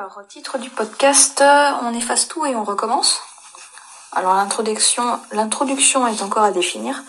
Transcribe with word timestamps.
Alors, 0.00 0.26
titre 0.26 0.56
du 0.56 0.70
podcast, 0.70 1.42
euh, 1.42 1.72
on 1.82 1.92
efface 1.92 2.26
tout 2.26 2.46
et 2.46 2.56
on 2.56 2.64
recommence. 2.64 3.20
Alors 4.12 4.32
l'introduction, 4.32 5.20
l'introduction 5.30 6.06
est 6.06 6.22
encore 6.22 6.42
à 6.42 6.52
définir. 6.52 7.02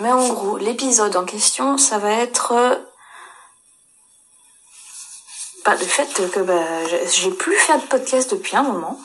Mais 0.00 0.10
en 0.10 0.26
gros, 0.26 0.56
l'épisode 0.56 1.14
en 1.16 1.26
question, 1.26 1.76
ça 1.76 1.98
va 1.98 2.10
être 2.12 2.52
euh, 2.52 2.76
bah, 5.66 5.74
le 5.74 5.84
fait 5.84 6.30
que 6.30 6.40
bah, 6.40 6.64
j'ai 7.12 7.30
plus 7.30 7.56
fait 7.56 7.76
de 7.76 7.84
podcast 7.84 8.30
depuis 8.30 8.56
un 8.56 8.62
moment 8.62 8.98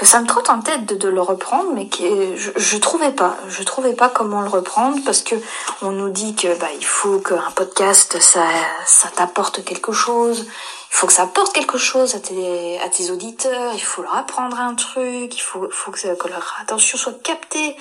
que 0.00 0.06
ça 0.06 0.18
me 0.22 0.26
trotte 0.26 0.48
en 0.48 0.62
tête 0.62 0.86
de, 0.86 1.08
le 1.10 1.20
reprendre, 1.20 1.72
mais 1.74 1.86
que 1.86 2.34
je, 2.34 2.52
je 2.56 2.76
trouvais 2.78 3.12
pas, 3.12 3.36
je 3.50 3.62
trouvais 3.62 3.92
pas 3.92 4.08
comment 4.08 4.40
le 4.40 4.48
reprendre 4.48 4.98
parce 5.04 5.20
que 5.20 5.34
on 5.82 5.90
nous 5.90 6.08
dit 6.08 6.34
que 6.34 6.58
bah 6.58 6.72
il 6.74 6.86
faut 6.86 7.18
qu'un 7.18 7.50
podcast 7.50 8.18
ça 8.18 8.46
ça 8.86 9.10
t'apporte 9.10 9.62
quelque 9.62 9.92
chose, 9.92 10.46
il 10.46 10.96
faut 10.96 11.06
que 11.06 11.12
ça 11.12 11.24
apporte 11.24 11.52
quelque 11.52 11.76
chose 11.76 12.14
à 12.14 12.18
tes 12.18 13.10
auditeurs, 13.10 13.74
il 13.74 13.84
faut 13.84 14.00
leur 14.00 14.16
apprendre 14.16 14.58
un 14.58 14.74
truc, 14.74 15.36
il 15.36 15.42
faut 15.42 15.68
faut 15.70 15.90
que, 15.90 16.14
que 16.14 16.28
leur 16.28 16.56
attention 16.62 16.96
soit 16.96 17.22
captée. 17.22 17.76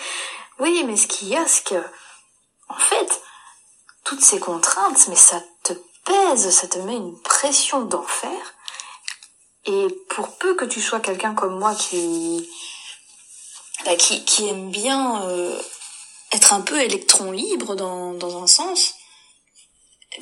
Oui, 0.60 0.84
mais 0.86 0.98
ce 0.98 1.08
qu'il 1.08 1.30
y 1.30 1.38
a, 1.38 1.48
c'est 1.48 1.64
que 1.64 1.82
en 2.68 2.80
fait 2.80 3.22
toutes 4.04 4.22
ces 4.22 4.42
contraintes, 4.42 5.08
mais 5.08 5.16
ça 5.16 5.42
te 5.64 5.72
pèse, 6.04 6.50
ça 6.50 6.68
te 6.68 6.80
met 6.80 6.98
une 6.98 7.18
pression 7.22 7.80
d'enfer 7.86 8.42
et 9.66 9.88
pour 10.10 10.38
peu 10.38 10.56
que 10.56 10.66
tu 10.66 10.82
sois 10.82 11.00
quelqu'un 11.00 11.34
comme 11.34 11.60
moi 11.60 11.76
qui, 11.76 12.50
bah, 13.86 13.96
qui, 13.96 14.48
aime 14.48 14.72
bien 14.72 15.24
euh, 15.26 15.60
être 16.32 16.54
un 16.54 16.62
peu 16.62 16.82
électron 16.82 17.32
libre 17.32 17.76
dans, 17.76 18.44
un 18.44 18.48
sens, 18.48 18.94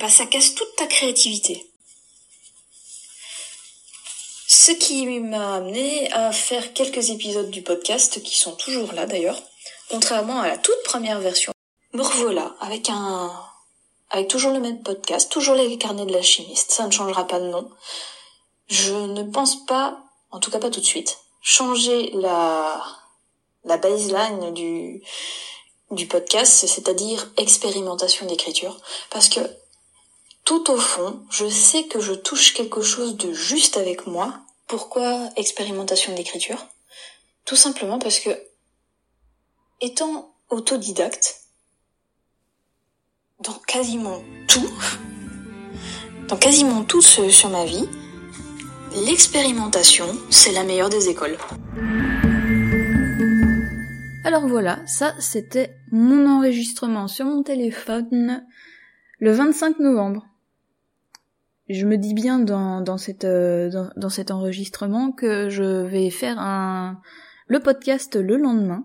bah, 0.00 0.08
ça 0.08 0.26
casse 0.26 0.54
toute 0.54 0.74
ta 0.76 0.86
créativité. 0.86 1.64
Ce 4.46 4.72
qui 4.72 5.06
m'a 5.20 5.56
amené 5.56 6.10
à 6.12 6.32
faire 6.32 6.72
quelques 6.72 7.10
épisodes 7.10 7.50
du 7.50 7.62
podcast 7.62 8.22
qui 8.22 8.38
sont 8.38 8.56
toujours 8.56 8.92
là 8.92 9.06
d'ailleurs, 9.06 9.42
contrairement 9.90 10.40
à 10.40 10.48
la 10.48 10.58
toute 10.58 10.82
première 10.84 11.20
version. 11.20 11.52
Me 11.92 12.02
revoilà 12.02 12.54
avec 12.60 12.90
un, 12.90 13.32
avec 14.10 14.28
toujours 14.28 14.52
le 14.52 14.60
même 14.60 14.82
podcast, 14.82 15.30
toujours 15.30 15.54
les 15.54 15.76
carnets 15.78 16.06
de 16.06 16.12
la 16.12 16.22
chimiste, 16.22 16.70
ça 16.70 16.86
ne 16.86 16.90
changera 16.90 17.26
pas 17.26 17.40
de 17.40 17.48
nom. 17.48 17.70
Je 18.68 18.92
ne 18.92 19.22
pense 19.22 19.64
pas, 19.66 20.02
en 20.30 20.40
tout 20.40 20.50
cas 20.50 20.58
pas 20.58 20.70
tout 20.70 20.80
de 20.80 20.84
suite, 20.84 21.18
changer 21.40 22.10
la, 22.14 22.82
baseline 23.64 24.52
du, 24.52 25.02
du 25.90 26.06
podcast, 26.06 26.66
c'est-à-dire 26.66 27.30
expérimentation 27.36 28.26
d'écriture, 28.26 28.78
parce 29.10 29.28
que 29.28 29.40
tout 30.44 30.70
au 30.70 30.78
fond, 30.78 31.22
je 31.30 31.48
sais 31.48 31.84
que 31.84 32.00
je 32.00 32.14
touche 32.14 32.54
quelque 32.54 32.80
chose 32.80 33.16
de 33.16 33.32
juste 33.32 33.76
avec 33.76 34.06
moi. 34.06 34.34
Pourquoi 34.66 35.28
expérimentation 35.36 36.14
d'écriture? 36.14 36.66
Tout 37.44 37.56
simplement 37.56 37.98
parce 37.98 38.18
que, 38.20 38.30
étant 39.80 40.34
autodidacte, 40.48 41.42
dans 43.40 43.58
quasiment 43.66 44.22
tout, 44.48 44.70
dans 46.28 46.36
quasiment 46.36 46.82
tout 46.84 47.02
sur 47.02 47.48
ma 47.50 47.64
vie, 47.64 47.88
L'expérimentation, 49.06 50.06
c'est 50.30 50.52
la 50.52 50.64
meilleure 50.64 50.88
des 50.88 51.08
écoles. 51.08 51.36
Alors 54.24 54.46
voilà, 54.48 54.84
ça 54.86 55.14
c'était 55.20 55.76
mon 55.92 56.26
enregistrement 56.26 57.06
sur 57.06 57.26
mon 57.26 57.42
téléphone 57.42 58.44
le 59.18 59.32
25 59.32 59.78
novembre. 59.78 60.26
Je 61.68 61.86
me 61.86 61.96
dis 61.96 62.14
bien 62.14 62.38
dans, 62.38 62.80
dans, 62.80 62.98
cette, 62.98 63.24
euh, 63.24 63.70
dans, 63.96 64.10
cet 64.10 64.30
enregistrement 64.30 65.12
que 65.12 65.48
je 65.48 65.82
vais 65.82 66.10
faire 66.10 66.38
un, 66.38 67.00
le 67.46 67.60
podcast 67.60 68.16
le 68.16 68.36
lendemain. 68.36 68.84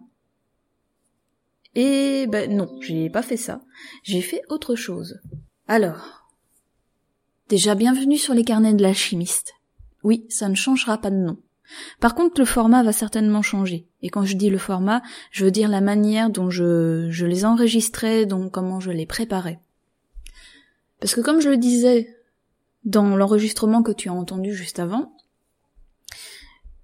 Et 1.75 2.27
ben 2.27 2.55
non, 2.55 2.77
j'ai 2.81 3.09
pas 3.09 3.23
fait 3.23 3.37
ça. 3.37 3.61
J'ai 4.03 4.21
fait 4.21 4.41
autre 4.49 4.75
chose. 4.75 5.21
Alors, 5.67 6.27
déjà 7.47 7.73
bienvenue 7.73 8.17
sur 8.17 8.33
les 8.33 8.43
carnets 8.43 8.73
de 8.73 8.83
l'alchimiste. 8.83 9.53
Oui, 10.03 10.25
ça 10.29 10.49
ne 10.49 10.55
changera 10.55 10.97
pas 10.97 11.09
de 11.09 11.15
nom. 11.15 11.37
Par 11.99 12.13
contre, 12.13 12.39
le 12.39 12.45
format 12.45 12.83
va 12.83 12.91
certainement 12.91 13.41
changer. 13.41 13.87
Et 14.01 14.09
quand 14.09 14.25
je 14.25 14.35
dis 14.35 14.49
le 14.49 14.57
format, 14.57 15.01
je 15.31 15.45
veux 15.45 15.51
dire 15.51 15.69
la 15.69 15.81
manière 15.81 16.29
dont 16.29 16.49
je, 16.49 17.07
je 17.09 17.25
les 17.25 17.45
enregistrais, 17.45 18.25
donc 18.25 18.51
comment 18.51 18.79
je 18.79 18.91
les 18.91 19.05
préparais. 19.05 19.59
Parce 20.99 21.15
que 21.15 21.21
comme 21.21 21.41
je 21.41 21.49
le 21.49 21.57
disais 21.57 22.15
dans 22.83 23.15
l'enregistrement 23.15 23.81
que 23.81 23.91
tu 23.91 24.09
as 24.09 24.13
entendu 24.13 24.53
juste 24.53 24.79
avant, 24.79 25.13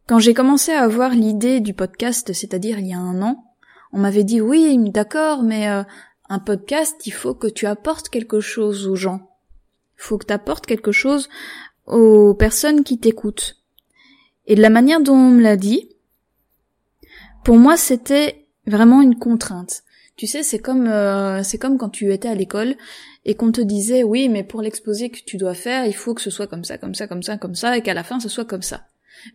quand 0.07 0.19
j'ai 0.19 0.33
commencé 0.33 0.71
à 0.71 0.81
avoir 0.81 1.11
l'idée 1.11 1.59
du 1.59 1.73
podcast, 1.73 2.33
c'est-à-dire 2.33 2.79
il 2.79 2.87
y 2.87 2.93
a 2.93 2.99
un 2.99 3.21
an, 3.21 3.45
on 3.91 3.99
m'avait 3.99 4.23
dit 4.23 4.41
oui, 4.41 4.77
d'accord, 4.89 5.43
mais 5.43 5.69
euh, 5.69 5.83
un 6.29 6.39
podcast, 6.39 6.95
il 7.05 7.13
faut 7.13 7.33
que 7.33 7.47
tu 7.47 7.65
apportes 7.65 8.09
quelque 8.09 8.39
chose 8.39 8.87
aux 8.87 8.95
gens. 8.95 9.29
Il 9.97 10.03
faut 10.03 10.17
que 10.17 10.25
tu 10.25 10.33
apportes 10.33 10.65
quelque 10.65 10.91
chose 10.91 11.29
aux 11.89 12.33
personnes 12.33 12.83
qui 12.83 12.99
t'écoutent. 12.99 13.57
Et 14.45 14.55
de 14.55 14.61
la 14.61 14.69
manière 14.69 15.01
dont 15.01 15.13
on 15.13 15.29
me 15.29 15.41
l'a 15.41 15.57
dit, 15.57 15.89
pour 17.43 17.57
moi 17.57 17.77
c'était 17.77 18.47
vraiment 18.65 19.01
une 19.01 19.17
contrainte. 19.17 19.83
Tu 20.15 20.27
sais, 20.27 20.43
c'est 20.43 20.59
comme 20.59 20.87
euh, 20.87 21.43
c'est 21.43 21.57
comme 21.57 21.77
quand 21.77 21.89
tu 21.89 22.11
étais 22.11 22.27
à 22.27 22.35
l'école 22.35 22.75
et 23.23 23.35
qu'on 23.35 23.51
te 23.51 23.61
disait 23.61 24.03
oui, 24.03 24.27
mais 24.27 24.43
pour 24.43 24.61
l'exposé 24.61 25.09
que 25.09 25.19
tu 25.25 25.37
dois 25.37 25.53
faire, 25.53 25.85
il 25.85 25.95
faut 25.95 26.13
que 26.13 26.21
ce 26.21 26.29
soit 26.29 26.47
comme 26.47 26.65
ça, 26.65 26.77
comme 26.77 26.93
ça, 26.93 27.07
comme 27.07 27.23
ça, 27.23 27.37
comme 27.37 27.55
ça, 27.55 27.77
et 27.77 27.81
qu'à 27.81 27.93
la 27.93 28.03
fin 28.03 28.19
ce 28.19 28.27
soit 28.27 28.45
comme 28.45 28.61
ça. 28.61 28.85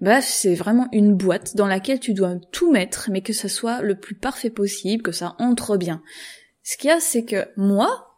Bref, 0.01 0.25
c'est 0.27 0.55
vraiment 0.55 0.89
une 0.93 1.15
boîte 1.15 1.57
dans 1.57 1.67
laquelle 1.67 2.01
tu 2.01 2.15
dois 2.15 2.37
tout 2.53 2.71
mettre, 2.71 3.09
mais 3.11 3.21
que 3.21 3.33
ça 3.33 3.49
soit 3.49 3.83
le 3.83 3.95
plus 3.95 4.15
parfait 4.15 4.51
possible, 4.51 5.03
que 5.03 5.13
ça 5.13 5.37
entre 5.39 5.77
bien. 5.77 6.03
Ce 6.63 6.77
qu'il 6.77 6.89
y 6.89 6.93
a, 6.93 7.01
c'est 7.01 7.25
que 7.25 7.47
moi, 7.57 8.14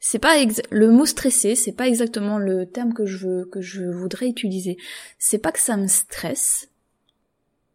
c'est 0.00 0.18
pas 0.18 0.36
le 0.70 0.90
mot 0.90 1.06
stressé, 1.06 1.54
c'est 1.54 1.72
pas 1.72 1.88
exactement 1.88 2.38
le 2.38 2.66
terme 2.66 2.94
que 2.94 3.06
je 3.06 3.26
veux 3.26 3.44
que 3.46 3.60
je 3.60 3.84
voudrais 3.84 4.28
utiliser. 4.28 4.76
C'est 5.18 5.38
pas 5.38 5.52
que 5.52 5.60
ça 5.60 5.76
me 5.76 5.86
stresse, 5.86 6.68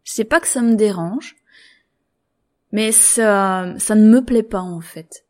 c'est 0.04 0.24
pas 0.24 0.40
que 0.40 0.48
ça 0.48 0.62
me 0.62 0.74
dérange, 0.74 1.36
mais 2.72 2.92
ça 2.92 3.74
ça 3.78 3.94
ne 3.94 4.08
me 4.08 4.24
plaît 4.24 4.42
pas 4.42 4.62
en 4.62 4.80
fait. 4.80 5.24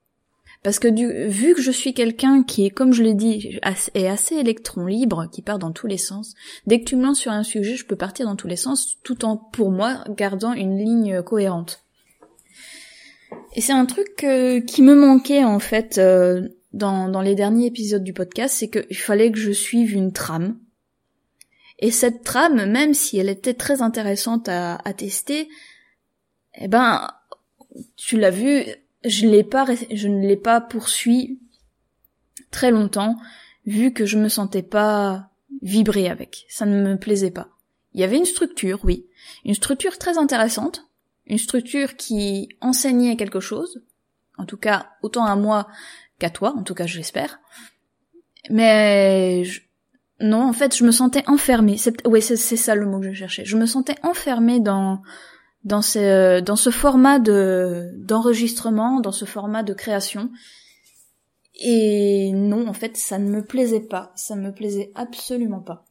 Parce 0.65 0.78
que 0.78 0.88
du, 0.88 1.28
vu 1.28 1.55
que 1.55 1.60
je 1.60 1.71
suis 1.71 1.93
quelqu'un 1.93 2.43
qui 2.43 2.65
est, 2.65 2.71
comme 2.71 2.94
je 2.94 3.03
l'ai 3.03 3.12
dit, 3.12 3.61
est 3.94 4.09
assez 4.09 4.34
électron 4.34 4.87
libre, 4.87 5.28
qui 5.31 5.43
part 5.43 5.59
dans 5.59 5.72
tous 5.72 5.87
les 5.87 5.99
sens, 5.99 6.32
dès 6.66 6.81
que 6.81 6.87
tu 6.87 6.97
me 6.97 7.03
lances 7.03 7.19
sur 7.19 7.32
un 7.32 7.43
sujet, 7.43 7.76
je 7.76 7.84
peux 7.84 7.97
partir 7.97 8.25
dans 8.25 8.34
tous 8.34 8.49
les 8.49 8.56
sens, 8.56 8.97
tout 9.03 9.26
en, 9.26 9.37
pour 9.37 9.71
moi, 9.71 10.03
gardant 10.09 10.55
une 10.55 10.78
ligne 10.78 11.22
cohérente. 11.22 11.84
Et 13.55 13.61
c'est 13.61 13.75
un 13.75 13.84
truc 13.84 14.25
euh, 14.25 14.62
qui 14.62 14.81
me 14.81 14.94
manquait 14.94 15.44
en 15.44 15.59
fait 15.59 15.99
euh, 15.99 16.49
dans, 16.75 17.09
dans 17.09 17.23
les 17.23 17.35
derniers 17.35 17.67
épisodes 17.67 18.05
du 18.05 18.12
podcast, 18.12 18.57
c'est 18.59 18.69
qu'il 18.69 18.97
fallait 18.97 19.31
que 19.31 19.39
je 19.39 19.53
suive 19.53 19.95
une 19.95 20.12
trame. 20.12 20.59
Et 21.79 21.91
cette 21.91 22.25
trame, 22.25 22.71
même 22.71 22.95
si 22.95 23.17
elle 23.19 23.29
était 23.29 23.55
très 23.55 23.81
intéressante 23.81 24.49
à, 24.49 24.77
à 24.85 24.93
tester, 24.93 25.49
eh 26.57 26.69
ben, 26.69 27.11
tu 27.97 28.19
l'as 28.19 28.31
vu, 28.31 28.65
je 29.05 29.27
l'ai 29.27 29.45
pas, 29.45 29.67
je 29.91 30.09
ne 30.09 30.27
l'ai 30.27 30.37
pas 30.37 30.61
poursuivi 30.61 31.39
très 32.51 32.71
longtemps, 32.71 33.17
vu 33.67 33.93
que 33.93 34.06
je 34.06 34.19
me 34.19 34.29
sentais 34.29 34.62
pas 34.62 35.31
vibrer 35.62 36.09
avec. 36.09 36.45
Ça 36.49 36.67
ne 36.67 36.83
me 36.83 36.99
plaisait 36.99 37.31
pas. 37.31 37.49
Il 37.93 38.01
y 38.01 38.05
avait 38.05 38.19
une 38.19 38.25
structure, 38.25 38.81
oui. 38.83 39.06
Une 39.45 39.55
structure 39.55 39.99
très 39.99 40.19
intéressante. 40.19 40.87
Une 41.27 41.39
structure 41.39 41.97
qui 41.97 42.49
enseignait 42.61 43.17
quelque 43.17 43.41
chose. 43.41 43.83
En 44.37 44.47
tout 44.47 44.56
cas, 44.56 44.91
autant 45.03 45.25
à 45.25 45.37
moi 45.37 45.69
qu'à 46.19 46.31
toi, 46.31 46.55
en 46.56 46.62
tout 46.62 46.75
cas 46.75 46.87
je 46.87 46.97
l'espère. 46.97 47.41
Mais 48.50 49.44
non, 50.21 50.43
en 50.43 50.53
fait, 50.53 50.77
je 50.77 50.85
me 50.85 50.93
sentais 50.93 51.25
enfermée. 51.27 51.77
C'est... 51.77 52.06
Oui, 52.06 52.23
c'est, 52.23 52.37
ça 52.37 52.75
le 52.75 52.87
mot 52.87 53.00
que 53.00 53.11
je 53.11 53.12
cherchais. 53.12 53.44
Je 53.44 53.56
me 53.56 53.67
sentais 53.67 53.97
enfermée 54.03 54.61
dans 54.61 55.03
dans 55.65 55.81
ce 55.81 56.41
dans 56.41 56.56
ce 56.56 56.71
format 56.71 57.19
de 57.19 57.91
d'enregistrement, 57.97 59.00
dans 59.00 59.12
ce 59.12 59.25
format 59.25 59.62
de 59.62 59.75
création. 59.75 60.31
Et 61.56 62.33
non, 62.33 62.69
en 62.69 62.73
fait, 62.73 62.97
ça 62.97 63.19
ne 63.19 63.31
me 63.31 63.44
plaisait 63.44 63.81
pas. 63.81 64.12
Ça 64.17 64.35
ne 64.35 64.43
me 64.43 64.53
plaisait 64.53 64.93
absolument 64.94 65.61
pas. 65.61 65.85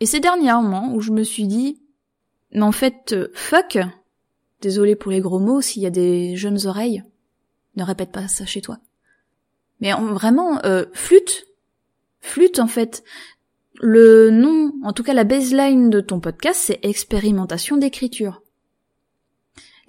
Et 0.00 0.06
ces 0.06 0.20
derniers 0.20 0.52
moments 0.52 0.92
où 0.94 1.00
je 1.00 1.10
me 1.10 1.24
suis 1.24 1.46
dit, 1.46 1.82
mais 2.52 2.62
en 2.62 2.72
fait, 2.72 3.14
fuck. 3.34 3.78
Désolé 4.62 4.96
pour 4.96 5.12
les 5.12 5.20
gros 5.20 5.38
mots, 5.38 5.60
s'il 5.60 5.82
y 5.82 5.86
a 5.86 5.90
des 5.90 6.34
jeunes 6.36 6.66
oreilles, 6.66 7.02
ne 7.76 7.84
répète 7.84 8.10
pas 8.10 8.26
ça 8.26 8.46
chez 8.46 8.62
toi. 8.62 8.78
Mais 9.80 9.92
vraiment, 9.92 10.64
euh, 10.64 10.84
flûte, 10.92 11.46
flûte 12.20 12.58
en 12.58 12.66
fait. 12.66 13.04
Le 13.80 14.30
nom, 14.30 14.72
en 14.82 14.92
tout 14.92 15.02
cas 15.02 15.12
la 15.12 15.24
baseline 15.24 15.90
de 15.90 16.00
ton 16.00 16.20
podcast, 16.20 16.60
c'est 16.64 16.80
expérimentation 16.82 17.76
d'écriture. 17.76 18.42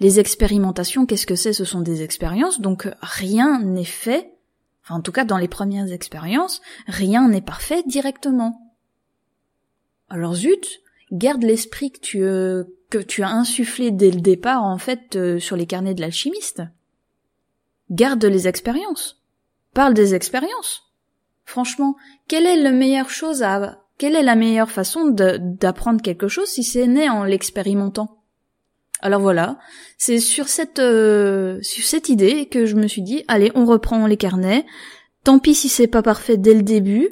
Les 0.00 0.20
expérimentations, 0.20 1.06
qu'est-ce 1.06 1.26
que 1.26 1.34
c'est? 1.34 1.52
Ce 1.52 1.64
sont 1.64 1.80
des 1.80 2.02
expériences, 2.02 2.60
donc 2.60 2.88
rien 3.00 3.60
n'est 3.60 3.84
fait, 3.84 4.32
enfin 4.84 4.96
en 4.96 5.00
tout 5.00 5.10
cas 5.10 5.24
dans 5.24 5.38
les 5.38 5.48
premières 5.48 5.90
expériences, 5.90 6.60
rien 6.86 7.28
n'est 7.28 7.40
parfait 7.40 7.82
directement. 7.86 8.74
alors 10.10 10.34
zut, 10.34 10.82
garde 11.10 11.42
l'esprit 11.42 11.90
que 11.90 12.00
tu 12.00 12.22
euh, 12.22 12.64
que 12.90 12.98
tu 12.98 13.22
as 13.22 13.30
insufflé 13.30 13.90
dès 13.90 14.10
le 14.10 14.20
départ 14.20 14.62
en 14.62 14.78
fait 14.78 15.16
euh, 15.16 15.38
sur 15.38 15.56
les 15.56 15.66
carnets 15.66 15.94
de 15.94 16.00
l'alchimiste. 16.00 16.62
Garde 17.90 18.24
les 18.24 18.48
expériences. 18.48 19.22
Parle 19.78 19.94
des 19.94 20.16
expériences. 20.16 20.90
Franchement, 21.44 21.94
quelle 22.26 22.46
est 22.46 22.60
la 22.60 22.72
meilleure 22.72 23.10
chose 23.10 23.44
à 23.44 23.78
quelle 23.96 24.16
est 24.16 24.24
la 24.24 24.34
meilleure 24.34 24.72
façon 24.72 25.06
d'apprendre 25.06 26.02
quelque 26.02 26.26
chose 26.26 26.48
si 26.48 26.64
c'est 26.64 26.88
né 26.88 27.08
en 27.08 27.22
l'expérimentant? 27.22 28.18
Alors 29.02 29.20
voilà, 29.20 29.60
c'est 29.96 30.18
sur 30.18 30.48
cette 30.48 30.80
euh, 30.80 31.60
sur 31.62 31.84
cette 31.84 32.08
idée 32.08 32.46
que 32.46 32.66
je 32.66 32.74
me 32.74 32.88
suis 32.88 33.02
dit 33.02 33.24
allez, 33.28 33.52
on 33.54 33.66
reprend 33.66 34.08
les 34.08 34.16
carnets. 34.16 34.66
Tant 35.22 35.38
pis 35.38 35.54
si 35.54 35.68
c'est 35.68 35.86
pas 35.86 36.02
parfait 36.02 36.38
dès 36.38 36.54
le 36.54 36.64
début, 36.64 37.10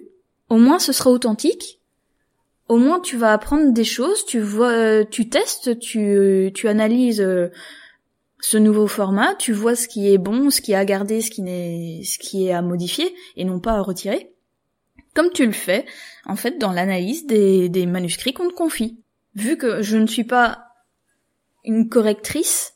au 0.49 0.57
moins 0.57 0.81
ce 0.81 0.93
sera 0.93 1.11
authentique 1.11 1.79
au 2.69 2.79
moins 2.79 2.99
tu 2.99 3.17
vas 3.17 3.33
apprendre 3.33 3.73
des 3.73 3.85
choses, 3.85 4.25
tu 4.25 4.41
vois, 4.41 4.73
euh, 4.73 5.05
tu 5.09 5.29
testes, 5.29 5.79
tu, 5.79 6.51
tu 6.53 6.67
analyses 6.67 7.21
euh, 7.21 7.49
ce 8.49 8.59
nouveau 8.59 8.87
format, 8.87 9.35
tu 9.35 9.53
vois 9.53 9.75
ce 9.75 9.89
qui 9.89 10.09
est 10.09 10.19
bon, 10.19 10.51
ce 10.51 10.61
qui 10.61 10.71
est 10.71 10.77
à 10.77 10.85
garder, 10.85 11.21
ce 11.21 11.33
qui 11.33 11.43
n'est, 11.43 12.03
ce 12.05 12.17
qui 12.17 12.47
est 12.47 12.53
à 12.53 12.63
modifier 12.63 13.13
et 13.35 13.45
non 13.45 13.59
pas 13.59 13.73
à 13.73 13.81
retirer. 13.81 14.33
Comme 15.15 15.33
tu 15.33 15.45
le 15.45 15.53
fais, 15.53 15.85
en 16.27 16.37
fait, 16.37 16.57
dans 16.57 16.71
l'analyse 16.71 17.27
des, 17.27 17.69
des 17.69 17.87
manuscrits 17.87 18.35
qu'on 18.35 18.49
te 18.49 18.55
confie. 18.55 19.01
Vu 19.35 19.57
que 19.57 19.83
je 19.83 19.97
ne 19.97 20.07
suis 20.07 20.23
pas 20.23 20.69
une 21.65 21.89
correctrice, 21.89 22.75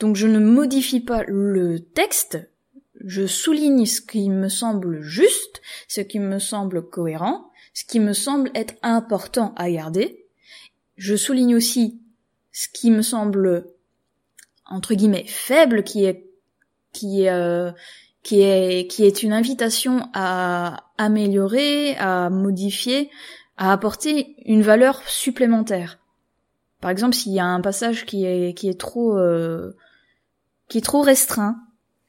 donc 0.00 0.16
je 0.16 0.26
ne 0.26 0.40
modifie 0.40 0.98
pas 0.98 1.22
le 1.28 1.78
texte, 1.78 2.50
je 3.04 3.24
souligne 3.24 3.86
ce 3.86 4.00
qui 4.00 4.28
me 4.28 4.48
semble 4.48 5.00
juste, 5.00 5.62
ce 5.86 6.00
qui 6.00 6.18
me 6.18 6.40
semble 6.40 6.82
cohérent, 6.82 7.52
ce 7.72 7.84
qui 7.84 8.00
me 8.00 8.12
semble 8.12 8.50
être 8.56 8.74
important 8.82 9.54
à 9.54 9.70
garder. 9.70 10.26
Je 10.96 11.14
souligne 11.14 11.54
aussi 11.54 12.00
ce 12.50 12.66
qui 12.68 12.90
me 12.90 13.02
semble 13.02 13.77
entre 14.68 14.94
guillemets 14.94 15.24
faible, 15.26 15.82
qui 15.82 16.04
est 16.04 16.28
qui 16.92 17.22
est 17.22 17.30
euh, 17.30 17.72
qui 18.22 18.42
est 18.42 18.90
qui 18.90 19.04
est 19.04 19.22
une 19.22 19.32
invitation 19.32 20.08
à 20.14 20.84
améliorer, 20.98 21.96
à 21.96 22.30
modifier, 22.30 23.10
à 23.56 23.72
apporter 23.72 24.36
une 24.44 24.62
valeur 24.62 25.02
supplémentaire. 25.08 25.98
Par 26.80 26.90
exemple, 26.90 27.14
s'il 27.14 27.32
y 27.32 27.40
a 27.40 27.46
un 27.46 27.60
passage 27.60 28.06
qui 28.06 28.24
est 28.24 28.56
qui 28.56 28.68
est 28.68 28.78
trop 28.78 29.16
euh, 29.18 29.76
qui 30.68 30.78
est 30.78 30.82
trop 30.82 31.02
restreint. 31.02 31.56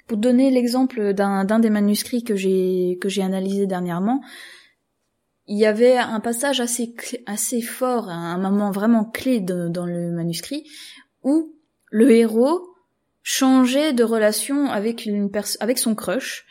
Pour 0.07 0.17
donner 0.17 0.49
l'exemple 0.49 1.13
d'un 1.13 1.45
d'un 1.45 1.59
des 1.59 1.69
manuscrits 1.69 2.23
que 2.23 2.35
j'ai 2.35 2.97
que 2.99 3.09
j'ai 3.09 3.21
analysé 3.21 3.67
dernièrement, 3.67 4.23
il 5.45 5.57
y 5.57 5.67
avait 5.67 5.97
un 5.97 6.19
passage 6.19 6.59
assez 6.59 6.95
assez 7.27 7.61
fort, 7.61 8.09
un 8.09 8.37
moment 8.39 8.71
vraiment 8.71 9.05
clé 9.05 9.39
dans 9.39 9.85
le 9.85 10.11
manuscrit 10.11 10.63
où 11.23 11.53
le 11.91 12.11
héros 12.11 12.69
changeait 13.23 13.93
de 13.93 14.03
relation 14.03 14.69
avec 14.69 15.05
une 15.05 15.29
avec 15.59 15.77
son 15.77 15.95
crush. 15.95 16.45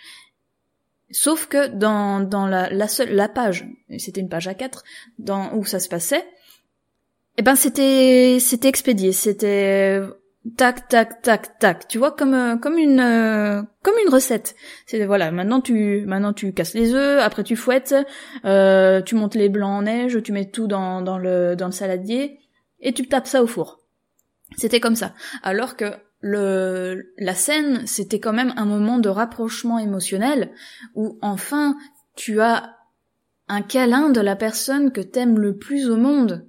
Sauf 1.10 1.46
que 1.46 1.68
dans 1.68 2.20
dans 2.20 2.46
la 2.46 2.68
la 2.70 2.88
seule 2.88 3.14
la 3.14 3.28
page, 3.28 3.66
c'était 3.98 4.20
une 4.20 4.28
page 4.28 4.48
à 4.48 4.54
4 4.54 4.84
dans 5.18 5.54
où 5.54 5.64
ça 5.64 5.80
se 5.80 5.88
passait, 5.88 6.24
eh 7.38 7.42
ben 7.42 7.56
c'était 7.56 8.38
c'était 8.40 8.68
expédié, 8.68 9.12
c'était 9.12 10.02
tac 10.56 10.88
tac 10.88 11.22
tac 11.22 11.58
tac. 11.58 11.88
Tu 11.88 11.98
vois 11.98 12.12
comme 12.12 12.34
euh, 12.34 12.56
comme 12.56 12.78
une 12.78 13.00
euh, 13.00 13.62
comme 13.82 13.94
une 14.04 14.12
recette. 14.12 14.54
C'est 14.86 15.04
voilà 15.06 15.30
maintenant 15.30 15.60
tu 15.60 16.04
maintenant 16.06 16.32
tu 16.32 16.52
casses 16.52 16.74
les 16.74 16.94
œufs 16.94 17.22
après 17.22 17.44
tu 17.44 17.56
fouettes 17.56 17.94
euh, 18.44 19.00
tu 19.02 19.14
montes 19.14 19.34
les 19.34 19.48
blancs 19.48 19.78
en 19.78 19.82
neige 19.82 20.22
tu 20.22 20.32
mets 20.32 20.50
tout 20.50 20.66
dans 20.66 21.00
dans 21.00 21.18
le 21.18 21.56
dans 21.56 21.66
le 21.66 21.72
saladier 21.72 22.38
et 22.80 22.92
tu 22.92 23.06
tapes 23.08 23.26
ça 23.26 23.42
au 23.42 23.46
four 23.46 23.77
c'était 24.56 24.80
comme 24.80 24.96
ça 24.96 25.14
alors 25.42 25.76
que 25.76 25.92
la 26.20 27.34
scène 27.34 27.86
c'était 27.86 28.20
quand 28.20 28.32
même 28.32 28.52
un 28.56 28.64
moment 28.64 28.98
de 28.98 29.08
rapprochement 29.08 29.78
émotionnel 29.78 30.52
où 30.94 31.18
enfin 31.22 31.76
tu 32.16 32.40
as 32.40 32.76
un 33.46 33.62
câlin 33.62 34.10
de 34.10 34.20
la 34.20 34.36
personne 34.36 34.90
que 34.92 35.00
t'aimes 35.00 35.38
le 35.38 35.56
plus 35.56 35.88
au 35.88 35.96
monde 35.96 36.48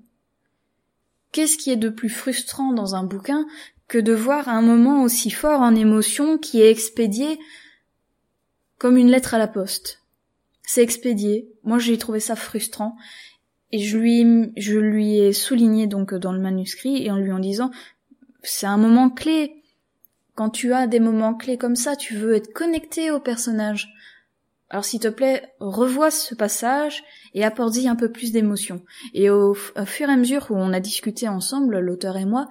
Qu'est-ce 1.32 1.58
qui 1.58 1.70
est 1.70 1.78
de 1.78 1.90
plus 1.90 2.10
frustrant 2.10 2.74
dans 2.74 2.96
un 2.96 3.04
bouquin 3.04 3.46
que 3.88 4.00
de 4.00 4.14
voir 4.14 4.50
un 4.50 4.62
moment 4.62 5.04
aussi 5.04 5.30
fort 5.30 5.62
en 5.62 5.76
émotion 5.76 6.38
qui 6.38 6.62
est 6.62 6.72
expédié 6.72 7.40
comme 8.78 8.98
une 8.98 9.12
lettre 9.12 9.36
à 9.36 9.38
la 9.38 9.48
poste? 9.48 10.02
C'est 10.64 10.82
expédié. 10.82 11.52
Moi, 11.64 11.80
j'ai 11.80 11.98
trouvé 11.98 12.20
ça 12.20 12.36
frustrant. 12.36 12.96
Et 13.72 13.80
je 13.80 13.98
lui, 13.98 14.52
je 14.58 14.78
lui 14.78 15.20
ai 15.20 15.34
souligné 15.34 15.88
donc 15.88 16.14
dans 16.14 16.34
le 16.34 16.40
manuscrit 16.40 17.04
et 17.04 17.12
en 17.12 17.18
lui 17.18 17.32
en 17.32 17.40
disant, 17.40 17.72
c'est 18.42 18.68
un 18.68 18.78
moment 18.78 19.10
clé. 19.10 19.64
Quand 20.36 20.50
tu 20.50 20.74
as 20.74 20.88
des 20.88 21.00
moments 21.00 21.36
clés 21.36 21.58
comme 21.58 21.76
ça, 21.76 21.96
tu 21.96 22.16
veux 22.16 22.34
être 22.34 22.54
connecté 22.54 23.12
au 23.12 23.20
personnage. 23.20 23.94
Alors 24.70 24.86
s'il 24.86 25.00
te 25.00 25.08
plaît, 25.08 25.54
revois 25.60 26.12
ce 26.12 26.36
passage 26.36 27.04
et 27.34 27.44
apporte-y 27.44 27.88
un 27.88 27.96
peu 27.96 28.12
plus 28.12 28.32
d'émotion. 28.32 28.84
Et 29.14 29.30
au, 29.30 29.54
fur 29.54 30.10
et 30.10 30.14
à 30.14 30.16
mesure 30.16 30.48
où 30.50 30.56
on 30.56 30.74
a 30.74 30.80
discuté 30.80 31.28
ensemble, 31.28 31.80
l'auteur 31.80 32.18
et 32.18 32.26
moi, 32.26 32.48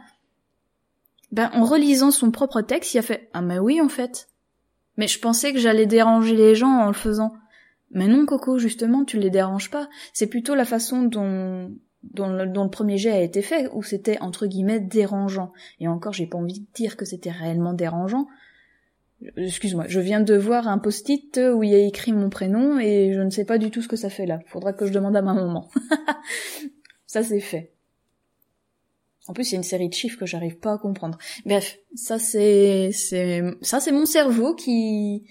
ben, 1.30 1.50
en 1.52 1.64
relisant 1.64 2.10
son 2.10 2.30
propre 2.30 2.60
texte, 2.60 2.94
il 2.94 2.98
a 2.98 3.02
fait 3.02 3.28
Ah, 3.34 3.42
mais 3.42 3.58
oui, 3.58 3.80
en 3.80 3.88
fait. 3.88 4.28
Mais 4.96 5.06
je 5.06 5.20
pensais 5.20 5.52
que 5.52 5.58
j'allais 5.58 5.86
déranger 5.86 6.34
les 6.34 6.54
gens 6.54 6.80
en 6.80 6.86
le 6.88 6.92
faisant. 6.92 7.34
Mais 7.90 8.06
non, 8.06 8.26
Coco, 8.26 8.58
justement, 8.58 9.04
tu 9.04 9.18
les 9.18 9.30
déranges 9.30 9.70
pas. 9.70 9.88
C'est 10.12 10.26
plutôt 10.26 10.54
la 10.54 10.64
façon 10.64 11.02
dont, 11.02 11.72
dont 12.02 12.28
le, 12.28 12.70
premier 12.70 12.98
jet 12.98 13.12
a 13.12 13.22
été 13.22 13.42
fait, 13.42 13.68
où 13.72 13.82
c'était 13.82 14.18
entre 14.20 14.46
guillemets 14.46 14.80
dérangeant. 14.80 15.52
Et 15.80 15.88
encore, 15.88 16.12
j'ai 16.12 16.26
pas 16.26 16.38
envie 16.38 16.60
de 16.60 16.66
dire 16.74 16.96
que 16.96 17.04
c'était 17.04 17.30
réellement 17.30 17.72
dérangeant. 17.72 18.26
Excuse-moi, 19.36 19.86
je 19.88 19.98
viens 19.98 20.20
de 20.20 20.34
voir 20.34 20.68
un 20.68 20.78
post-it 20.78 21.40
où 21.52 21.64
il 21.64 21.70
y 21.70 21.74
a 21.74 21.78
écrit 21.78 22.12
mon 22.12 22.30
prénom 22.30 22.78
et 22.78 23.12
je 23.12 23.20
ne 23.20 23.30
sais 23.30 23.44
pas 23.44 23.58
du 23.58 23.70
tout 23.70 23.82
ce 23.82 23.88
que 23.88 23.96
ça 23.96 24.10
fait 24.10 24.26
là. 24.26 24.38
Faudra 24.46 24.72
que 24.72 24.86
je 24.86 24.92
demande 24.92 25.16
à 25.16 25.22
ma 25.22 25.34
maman. 25.34 25.68
ça 27.06 27.24
c'est 27.24 27.40
fait. 27.40 27.72
En 29.26 29.34
plus, 29.34 29.50
il 29.50 29.52
y 29.52 29.56
a 29.56 29.58
une 29.58 29.64
série 29.64 29.88
de 29.88 29.94
chiffres 29.94 30.18
que 30.18 30.24
j'arrive 30.24 30.58
pas 30.58 30.74
à 30.74 30.78
comprendre. 30.78 31.18
Bref, 31.44 31.78
ça 31.96 32.20
c'est 32.20 32.90
c'est 32.92 33.42
ça 33.60 33.80
c'est 33.80 33.92
mon 33.92 34.06
cerveau 34.06 34.54
qui 34.54 35.26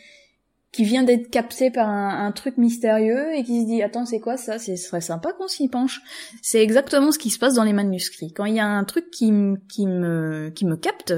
qui 0.78 0.84
vient 0.84 1.02
d'être 1.02 1.32
capté 1.32 1.72
par 1.72 1.90
un, 1.90 2.32
truc 2.32 2.58
mystérieux 2.58 3.34
et 3.34 3.44
qui 3.44 3.64
se 3.64 3.66
dit 3.66 3.82
attends 3.82 4.06
c'est 4.06 4.20
quoi 4.20 4.38
ça? 4.38 4.60
Ce 4.60 4.76
serait 4.76 5.02
sympa 5.02 5.34
qu'on 5.34 5.48
s'y 5.48 5.70
penche. 5.70 6.04
C'est 6.44 6.62
exactement 6.62 7.12
ce 7.12 7.18
qui 7.18 7.32
se 7.32 7.40
passe 7.40 7.56
dans 7.56 7.64
les 7.64 7.74
manuscrits. 7.74 8.32
Quand 8.32 8.46
il 8.46 8.54
y 8.54 8.60
a 8.60 8.68
un 8.68 8.84
truc 8.84 9.10
qui, 9.10 9.34
qui 9.68 9.88
me 9.88 10.52
qui 10.54 10.66
me 10.66 10.76
capte 10.78 11.16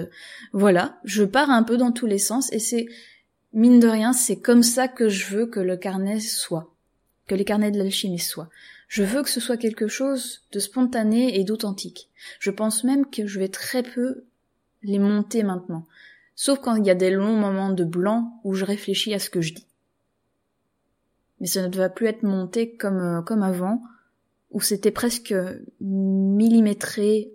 voilà 0.53 0.97
je 1.03 1.25
pars 1.25 1.49
un 1.49 1.63
peu 1.63 1.75
dans 1.75 1.91
tous 1.91 2.05
les 2.05 2.19
sens 2.19 2.53
et 2.53 2.59
c'est 2.59 2.85
mine 3.51 3.81
de 3.81 3.89
rien 3.89 4.13
c'est 4.13 4.39
comme 4.39 4.63
ça 4.63 4.87
que 4.87 5.09
je 5.09 5.35
veux 5.35 5.45
que 5.45 5.59
le 5.59 5.75
carnet 5.75 6.21
soit. 6.21 6.73
Que 7.27 7.35
les 7.35 7.43
carnets 7.43 7.71
de 7.71 7.79
l'alchimie 7.79 8.17
soient. 8.17 8.47
Je 8.87 9.03
veux 9.03 9.23
que 9.23 9.29
ce 9.29 9.41
soit 9.41 9.57
quelque 9.57 9.89
chose 9.89 10.45
de 10.53 10.59
spontané 10.59 11.37
et 11.37 11.43
d'authentique. 11.43 12.07
Je 12.39 12.49
pense 12.49 12.85
même 12.85 13.05
que 13.05 13.27
je 13.27 13.39
vais 13.39 13.49
très 13.49 13.83
peu 13.83 14.23
les 14.83 14.99
monter 14.99 15.43
maintenant, 15.43 15.85
sauf 16.39 16.59
quand 16.59 16.77
il 16.77 16.85
y 16.85 16.89
a 16.89 16.95
des 16.95 17.11
longs 17.11 17.35
moments 17.35 17.69
de 17.69 17.83
blanc 17.83 18.39
où 18.45 18.53
je 18.53 18.63
réfléchis 18.63 19.13
à 19.13 19.19
ce 19.19 19.29
que 19.29 19.41
je 19.41 19.53
dis. 19.53 19.67
Mais 21.41 21.47
ça 21.47 21.67
ne 21.67 21.75
va 21.75 21.89
plus 21.89 22.07
être 22.07 22.23
monté 22.23 22.77
comme, 22.77 23.01
euh, 23.01 23.21
comme 23.21 23.43
avant, 23.43 23.83
où 24.49 24.61
c'était 24.61 24.91
presque 24.91 25.35
millimétré, 25.81 27.29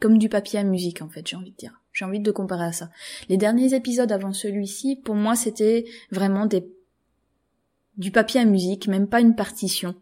comme 0.00 0.18
du 0.18 0.28
papier 0.28 0.58
à 0.58 0.64
musique 0.64 1.00
en 1.00 1.08
fait, 1.08 1.26
j'ai 1.26 1.36
envie 1.36 1.52
de 1.52 1.56
dire. 1.56 1.80
J'ai 1.94 2.04
envie 2.04 2.20
de 2.20 2.30
comparer 2.30 2.64
à 2.64 2.72
ça. 2.72 2.90
Les 3.30 3.38
derniers 3.38 3.72
épisodes 3.72 4.12
avant 4.12 4.34
celui-ci, 4.34 4.96
pour 4.96 5.14
moi, 5.14 5.34
c'était 5.34 5.86
vraiment 6.10 6.44
des 6.44 6.70
du 7.96 8.10
papier 8.10 8.40
à 8.40 8.44
musique, 8.44 8.86
même 8.86 9.08
pas 9.08 9.22
une 9.22 9.34
partition. 9.34 9.94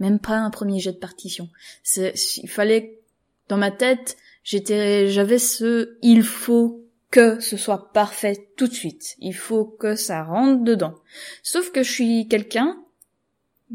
Même 0.00 0.18
pas 0.18 0.36
un 0.36 0.50
premier 0.50 0.80
jet 0.80 0.92
de 0.92 0.98
partition. 0.98 1.48
Il 1.96 2.48
fallait, 2.48 3.00
dans 3.48 3.56
ma 3.56 3.70
tête, 3.70 4.18
j'étais, 4.42 5.08
j'avais 5.08 5.38
ce, 5.38 5.96
il 6.02 6.22
faut 6.22 6.83
que 7.14 7.38
ce 7.38 7.56
soit 7.56 7.92
parfait 7.92 8.48
tout 8.56 8.66
de 8.66 8.72
suite. 8.72 9.14
Il 9.20 9.36
faut 9.36 9.64
que 9.64 9.94
ça 9.94 10.24
rentre 10.24 10.64
dedans. 10.64 10.96
Sauf 11.44 11.70
que 11.70 11.84
je 11.84 11.92
suis 11.92 12.26
quelqu'un 12.26 12.76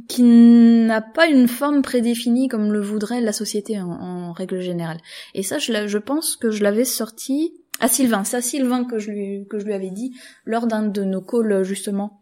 qui 0.09 0.23
n'a 0.23 0.99
pas 0.99 1.27
une 1.27 1.47
forme 1.47 1.81
prédéfinie 1.81 2.49
comme 2.49 2.73
le 2.73 2.81
voudrait 2.81 3.21
la 3.21 3.31
société 3.31 3.79
en, 3.79 4.33
règle 4.33 4.59
générale. 4.59 4.97
Et 5.35 5.43
ça, 5.43 5.57
je, 5.57 5.97
pense 5.99 6.35
que 6.35 6.51
je 6.51 6.63
l'avais 6.63 6.83
sorti 6.83 7.53
à 7.79 7.87
Sylvain. 7.87 8.25
C'est 8.25 8.35
à 8.35 8.41
Sylvain 8.41 8.83
que 8.83 8.99
je 8.99 9.09
lui, 9.09 9.47
que 9.49 9.57
je 9.57 9.63
lui 9.63 9.73
avais 9.73 9.89
dit 9.89 10.13
lors 10.43 10.67
d'un 10.67 10.83
de 10.83 11.05
nos 11.05 11.21
calls, 11.21 11.63
justement, 11.63 12.21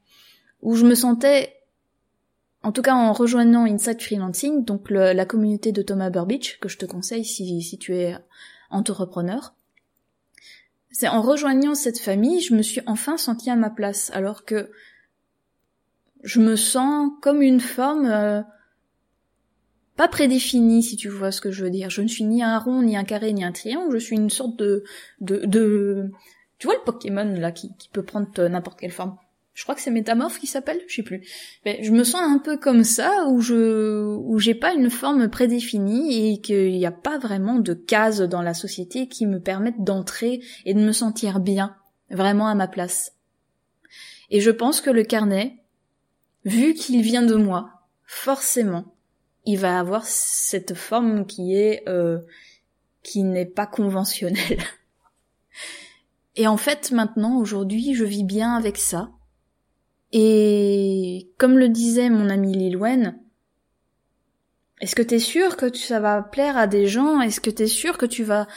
où 0.61 0.75
je 0.75 0.85
me 0.85 0.93
sentais 0.93 1.51
en 2.61 2.71
tout 2.71 2.83
cas, 2.83 2.93
en 2.93 3.11
rejoignant 3.11 3.65
Inside 3.65 4.03
Freelancing, 4.03 4.65
donc 4.65 4.91
la 4.91 5.25
communauté 5.25 5.71
de 5.71 5.81
Thomas 5.81 6.11
Burbidge, 6.11 6.59
que 6.59 6.69
je 6.69 6.77
te 6.77 6.85
conseille 6.85 7.25
si, 7.25 7.63
si 7.63 7.79
tu 7.79 7.95
es 7.95 8.15
entrepreneur, 8.69 9.55
c'est 10.91 11.07
en 11.07 11.21
rejoignant 11.21 11.75
cette 11.75 11.99
famille, 11.99 12.41
je 12.41 12.55
me 12.55 12.61
suis 12.61 12.81
enfin 12.87 13.17
sentie 13.17 13.49
à 13.49 13.55
ma 13.55 13.69
place, 13.69 14.09
alors 14.13 14.45
que 14.45 14.71
je 16.23 16.39
me 16.39 16.55
sens 16.55 17.11
comme 17.21 17.41
une 17.41 17.59
forme, 17.59 18.05
euh, 18.05 18.41
pas 19.95 20.07
prédéfini, 20.07 20.83
si 20.83 20.95
tu 20.95 21.09
vois 21.09 21.31
ce 21.31 21.41
que 21.41 21.51
je 21.51 21.63
veux 21.63 21.69
dire. 21.69 21.89
Je 21.89 22.01
ne 22.01 22.07
suis 22.07 22.23
ni 22.23 22.43
un 22.43 22.57
rond, 22.59 22.81
ni 22.81 22.95
un 22.95 23.03
carré, 23.03 23.33
ni 23.33 23.43
un 23.43 23.51
triangle. 23.51 23.91
Je 23.91 23.97
suis 23.97 24.15
une 24.15 24.29
sorte 24.29 24.55
de, 24.57 24.83
de, 25.21 25.45
de... 25.45 26.11
tu 26.59 26.67
vois 26.67 26.75
le 26.75 26.83
Pokémon 26.83 27.25
là 27.25 27.51
qui 27.51 27.71
peut 27.91 28.03
prendre 28.03 28.47
n'importe 28.47 28.79
quelle 28.79 28.91
forme. 28.91 29.17
Je 29.57 29.63
crois 29.63 29.73
que 29.73 29.81
c'est 29.81 29.89
Métamorphe 29.89 30.37
qui 30.37 30.45
s'appelle, 30.45 30.79
je 30.87 30.97
sais 30.97 31.01
plus. 31.01 31.27
Mais 31.65 31.79
je 31.81 31.91
me 31.91 32.03
sens 32.03 32.21
un 32.21 32.37
peu 32.37 32.57
comme 32.57 32.83
ça, 32.83 33.25
où 33.25 33.41
je, 33.41 34.15
où 34.15 34.37
j'ai 34.37 34.53
pas 34.53 34.75
une 34.75 34.91
forme 34.91 35.29
prédéfinie 35.29 36.31
et 36.31 36.41
qu'il 36.41 36.77
n'y 36.77 36.85
a 36.85 36.91
pas 36.91 37.17
vraiment 37.17 37.57
de 37.57 37.73
cases 37.73 38.19
dans 38.19 38.43
la 38.43 38.53
société 38.53 39.07
qui 39.07 39.25
me 39.25 39.39
permettent 39.39 39.83
d'entrer 39.83 40.41
et 40.65 40.75
de 40.75 40.79
me 40.79 40.91
sentir 40.91 41.39
bien, 41.39 41.75
vraiment 42.11 42.45
à 42.45 42.53
ma 42.53 42.67
place. 42.67 43.13
Et 44.29 44.41
je 44.41 44.51
pense 44.51 44.79
que 44.79 44.91
le 44.91 45.03
carnet, 45.03 45.57
vu 46.45 46.75
qu'il 46.75 47.01
vient 47.01 47.23
de 47.23 47.33
moi, 47.33 47.81
forcément, 48.05 48.93
il 49.45 49.57
va 49.57 49.79
avoir 49.79 50.05
cette 50.05 50.75
forme 50.75 51.25
qui 51.25 51.55
est 51.55 51.81
euh, 51.89 52.19
qui 53.01 53.23
n'est 53.23 53.47
pas 53.47 53.65
conventionnelle. 53.65 54.61
Et 56.35 56.45
en 56.45 56.57
fait, 56.57 56.91
maintenant, 56.91 57.39
aujourd'hui, 57.39 57.95
je 57.95 58.03
vis 58.03 58.23
bien 58.23 58.53
avec 58.53 58.77
ça. 58.77 59.09
Et 60.13 61.29
comme 61.37 61.57
le 61.57 61.69
disait 61.69 62.09
mon 62.09 62.29
ami 62.29 62.53
Lilwen, 62.53 63.19
est-ce 64.79 64.95
que 64.95 65.01
t'es 65.01 65.19
sûr 65.19 65.57
que 65.57 65.75
ça 65.75 65.99
va 65.99 66.21
plaire 66.21 66.57
à 66.57 66.67
des 66.67 66.87
gens? 66.87 67.19
Est-ce 67.21 67.41
que 67.41 67.49
t'es 67.49 67.67
sûr 67.67 67.97
que 67.97 68.05
tu 68.05 68.23
vas 68.23 68.47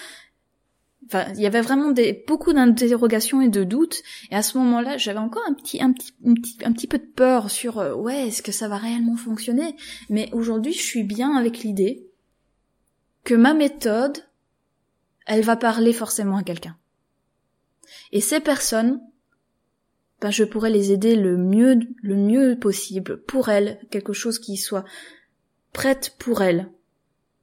Enfin, 1.07 1.26
il 1.35 1.40
y 1.40 1.47
avait 1.47 1.61
vraiment 1.61 1.90
des, 1.90 2.25
beaucoup 2.28 2.52
d'interrogations 2.52 3.40
et 3.40 3.49
de 3.49 3.64
doutes. 3.64 4.02
Et 4.30 4.37
à 4.37 4.42
ce 4.42 4.57
moment-là, 4.59 4.97
j'avais 4.97 5.19
encore 5.19 5.42
un 5.49 5.54
petit, 5.54 5.83
un 5.83 5.92
petit, 5.92 6.12
un 6.25 6.35
petit, 6.35 6.59
un 6.64 6.73
petit 6.73 6.87
peu 6.87 6.99
de 6.99 7.04
peur 7.04 7.50
sur, 7.50 7.80
euh, 7.80 7.95
ouais, 7.95 8.28
est-ce 8.28 8.42
que 8.42 8.52
ça 8.52 8.69
va 8.69 8.76
réellement 8.76 9.16
fonctionner? 9.16 9.75
Mais 10.09 10.28
aujourd'hui, 10.33 10.73
je 10.73 10.83
suis 10.83 11.02
bien 11.02 11.35
avec 11.37 11.61
l'idée 11.61 12.07
que 13.25 13.35
ma 13.35 13.54
méthode, 13.54 14.19
elle 15.26 15.42
va 15.42 15.57
parler 15.57 15.92
forcément 15.92 16.37
à 16.37 16.45
quelqu'un. 16.45 16.76
Et 18.12 18.21
ces 18.21 18.38
personnes, 18.38 19.00
ben, 20.21 20.31
je 20.31 20.45
pourrais 20.45 20.71
les 20.71 20.93
aider 20.93 21.17
le 21.17 21.37
mieux, 21.37 21.81
le 22.03 22.17
mieux 22.17 22.59
possible 22.59 23.23
pour 23.23 23.49
elles, 23.49 23.79
quelque 23.91 24.12
chose 24.12 24.39
qui 24.39 24.57
soit 24.57 24.85
prête 25.73 26.17
pour 26.19 26.43
elles. 26.43 26.71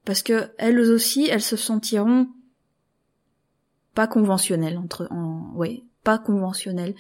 Parce 0.06 0.22
que 0.22 0.52
elles 0.58 0.80
aussi, 0.80 1.28
elles 1.28 1.42
se 1.42 1.58
sentiront 1.58 2.28
pas 3.98 4.08
conventionnelles 4.08 4.78
entre 4.78 5.08
en 5.10 5.52
ouais 5.56 5.84
pas 6.04 6.20
conventionnelles 6.20 6.94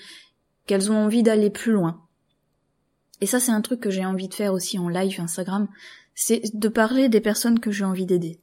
qu'elles 0.65 0.91
ont 0.91 0.97
envie 0.97 1.21
d'aller 1.21 1.51
plus 1.51 1.71
loin. 1.71 2.01
Et 3.21 3.27
ça 3.27 3.39
c'est 3.39 3.51
un 3.51 3.61
truc 3.61 3.79
que 3.79 3.91
j'ai 3.91 4.03
envie 4.03 4.27
de 4.27 4.33
faire 4.33 4.51
aussi 4.51 4.79
en 4.79 4.89
live 4.89 5.19
Instagram 5.19 5.67
c'est 6.15 6.41
de 6.55 6.67
parler 6.67 7.07
des 7.07 7.21
personnes 7.21 7.59
que 7.59 7.69
j'ai 7.69 7.85
envie 7.85 8.07
d'aider. 8.07 8.41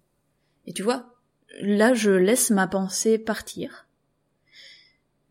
Et 0.66 0.72
tu 0.72 0.84
vois 0.84 1.16
là 1.60 1.94
je 1.94 2.12
laisse 2.12 2.50
ma 2.50 2.68
pensée 2.68 3.18
partir 3.18 3.88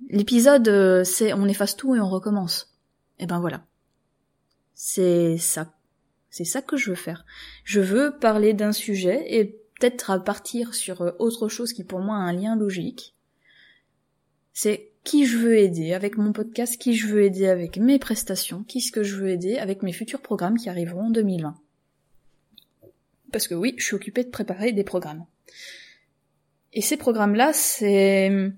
l'épisode 0.10 0.67
euh, 0.67 1.03
c'est 1.03 1.33
on 1.33 1.45
efface 1.48 1.75
tout 1.75 1.95
et 1.95 2.00
on 2.00 2.10
recommence. 2.10 2.74
Et 3.19 3.25
ben 3.25 3.39
voilà. 3.39 3.65
C'est 4.74 5.38
ça. 5.38 5.74
C'est 6.29 6.45
ça 6.45 6.62
que 6.62 6.77
je 6.77 6.89
veux 6.89 6.95
faire. 6.95 7.25
Je 7.63 7.79
veux 7.79 8.17
parler 8.17 8.53
d'un 8.53 8.72
sujet 8.72 9.24
et 9.27 9.45
peut-être 9.79 10.24
partir 10.24 10.74
sur 10.74 11.01
euh, 11.01 11.12
autre 11.19 11.48
chose 11.48 11.74
qui 11.74 11.83
pour 11.83 12.00
moi 12.00 12.15
a 12.15 12.19
un 12.19 12.33
lien 12.33 12.55
logique. 12.55 13.15
C'est 14.53 14.91
qui 15.03 15.25
je 15.25 15.38
veux 15.38 15.57
aider 15.57 15.93
avec 15.93 16.17
mon 16.17 16.31
podcast, 16.31 16.77
qui 16.77 16.95
je 16.95 17.07
veux 17.07 17.24
aider 17.24 17.48
avec 17.48 17.77
mes 17.77 18.00
prestations, 18.00 18.63
qui 18.63 18.81
ce 18.81 18.91
que 18.91 19.03
je 19.03 19.15
veux 19.17 19.29
aider 19.29 19.57
avec 19.57 19.83
mes 19.83 19.91
futurs 19.91 20.22
programmes 20.22 20.57
qui 20.57 20.69
arriveront 20.69 21.07
en 21.07 21.10
2020. 21.10 21.55
Parce 23.31 23.48
que 23.48 23.55
oui, 23.55 23.75
je 23.77 23.83
suis 23.83 23.95
occupée 23.95 24.24
de 24.24 24.29
préparer 24.29 24.72
des 24.72 24.83
programmes. 24.83 25.25
Et 26.72 26.81
ces 26.81 26.98
programmes-là, 26.98 27.51
c'est 27.53 28.51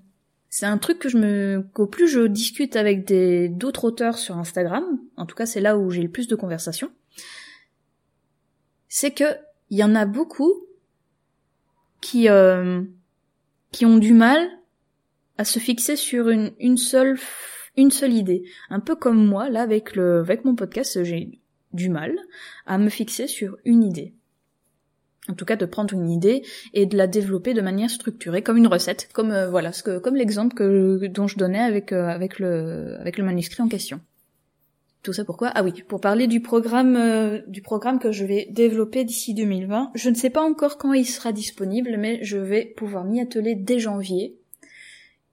c'est 0.58 0.64
un 0.64 0.78
truc 0.78 0.98
que 1.00 1.10
je 1.10 1.18
me 1.18 1.66
qu'au 1.74 1.86
plus 1.86 2.08
je 2.08 2.20
discute 2.20 2.76
avec 2.76 3.04
des 3.04 3.50
d'autres 3.50 3.84
auteurs 3.84 4.16
sur 4.16 4.38
Instagram, 4.38 4.98
en 5.18 5.26
tout 5.26 5.36
cas 5.36 5.44
c'est 5.44 5.60
là 5.60 5.76
où 5.76 5.90
j'ai 5.90 6.00
le 6.00 6.08
plus 6.08 6.28
de 6.28 6.34
conversations, 6.34 6.90
c'est 8.88 9.10
que 9.10 9.36
il 9.68 9.76
y 9.76 9.84
en 9.84 9.94
a 9.94 10.06
beaucoup 10.06 10.50
qui 12.00 12.30
euh, 12.30 12.80
qui 13.70 13.84
ont 13.84 13.98
du 13.98 14.14
mal 14.14 14.48
à 15.36 15.44
se 15.44 15.58
fixer 15.58 15.94
sur 15.94 16.30
une, 16.30 16.54
une 16.58 16.78
seule 16.78 17.18
une 17.76 17.90
seule 17.90 18.14
idée. 18.14 18.44
Un 18.70 18.80
peu 18.80 18.96
comme 18.96 19.26
moi, 19.26 19.50
là, 19.50 19.60
avec 19.60 19.94
le, 19.94 20.20
avec 20.20 20.46
mon 20.46 20.54
podcast, 20.54 21.04
j'ai 21.04 21.38
du 21.74 21.90
mal 21.90 22.16
à 22.64 22.78
me 22.78 22.88
fixer 22.88 23.26
sur 23.26 23.58
une 23.66 23.84
idée. 23.84 24.14
En 25.30 25.34
tout 25.34 25.44
cas, 25.44 25.56
de 25.56 25.66
prendre 25.66 25.92
une 25.92 26.08
idée 26.08 26.42
et 26.72 26.86
de 26.86 26.96
la 26.96 27.06
développer 27.06 27.52
de 27.52 27.60
manière 27.60 27.90
structurée, 27.90 28.42
comme 28.42 28.56
une 28.56 28.68
recette, 28.68 29.08
comme 29.12 29.32
euh, 29.32 29.50
voilà, 29.50 29.72
ce 29.72 29.82
que, 29.82 29.98
comme 29.98 30.14
l'exemple 30.14 30.54
que 30.54 31.06
dont 31.08 31.26
je 31.26 31.36
donnais 31.36 31.60
avec 31.60 31.92
euh, 31.92 32.06
avec 32.06 32.38
le 32.38 32.96
avec 33.00 33.18
le 33.18 33.24
manuscrit 33.24 33.62
en 33.62 33.68
question. 33.68 34.00
Tout 35.02 35.12
ça 35.12 35.24
pourquoi? 35.24 35.52
Ah 35.54 35.62
oui, 35.62 35.72
pour 35.86 36.00
parler 36.00 36.26
du 36.26 36.40
programme 36.40 36.96
euh, 36.96 37.40
du 37.48 37.62
programme 37.62 37.98
que 37.98 38.12
je 38.12 38.24
vais 38.24 38.48
développer 38.50 39.04
d'ici 39.04 39.34
2020. 39.34 39.92
Je 39.94 40.10
ne 40.10 40.14
sais 40.14 40.30
pas 40.30 40.42
encore 40.42 40.78
quand 40.78 40.92
il 40.92 41.06
sera 41.06 41.32
disponible, 41.32 41.96
mais 41.98 42.20
je 42.22 42.38
vais 42.38 42.64
pouvoir 42.76 43.04
m'y 43.04 43.20
atteler 43.20 43.54
dès 43.54 43.78
janvier 43.78 44.36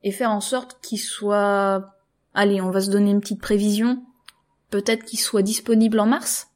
et 0.04 0.12
faire 0.12 0.32
en 0.32 0.42
sorte 0.42 0.80
qu'il 0.82 1.00
soit, 1.00 1.96
allez, 2.34 2.62
on 2.62 2.72
va 2.72 2.82
se 2.82 2.92
donner 2.92 3.12
une 3.12 3.22
petite 3.22 3.42
prévision, 3.42 4.04
peut-être 4.70 5.06
qu'il 5.06 5.20
soit 5.20 5.42
disponible 5.42 6.00
en 6.00 6.06
mars? 6.06 6.50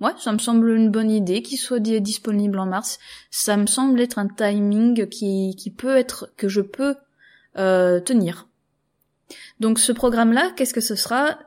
Ouais, 0.00 0.12
ça 0.18 0.32
me 0.32 0.38
semble 0.38 0.70
une 0.70 0.90
bonne 0.90 1.10
idée 1.10 1.42
qu'il 1.42 1.58
soit 1.58 1.80
disponible 1.80 2.58
en 2.58 2.66
mars. 2.66 2.98
Ça 3.30 3.56
me 3.56 3.66
semble 3.66 4.00
être 4.00 4.18
un 4.18 4.28
timing 4.28 5.06
qui, 5.08 5.54
qui 5.56 5.70
peut 5.70 5.96
être, 5.96 6.32
que 6.36 6.48
je 6.48 6.62
peux 6.62 6.96
euh, 7.58 8.00
tenir. 8.00 8.48
Donc 9.60 9.78
ce 9.78 9.92
programme-là, 9.92 10.52
qu'est-ce 10.56 10.74
que 10.74 10.80
ce 10.80 10.94
sera? 10.94 11.38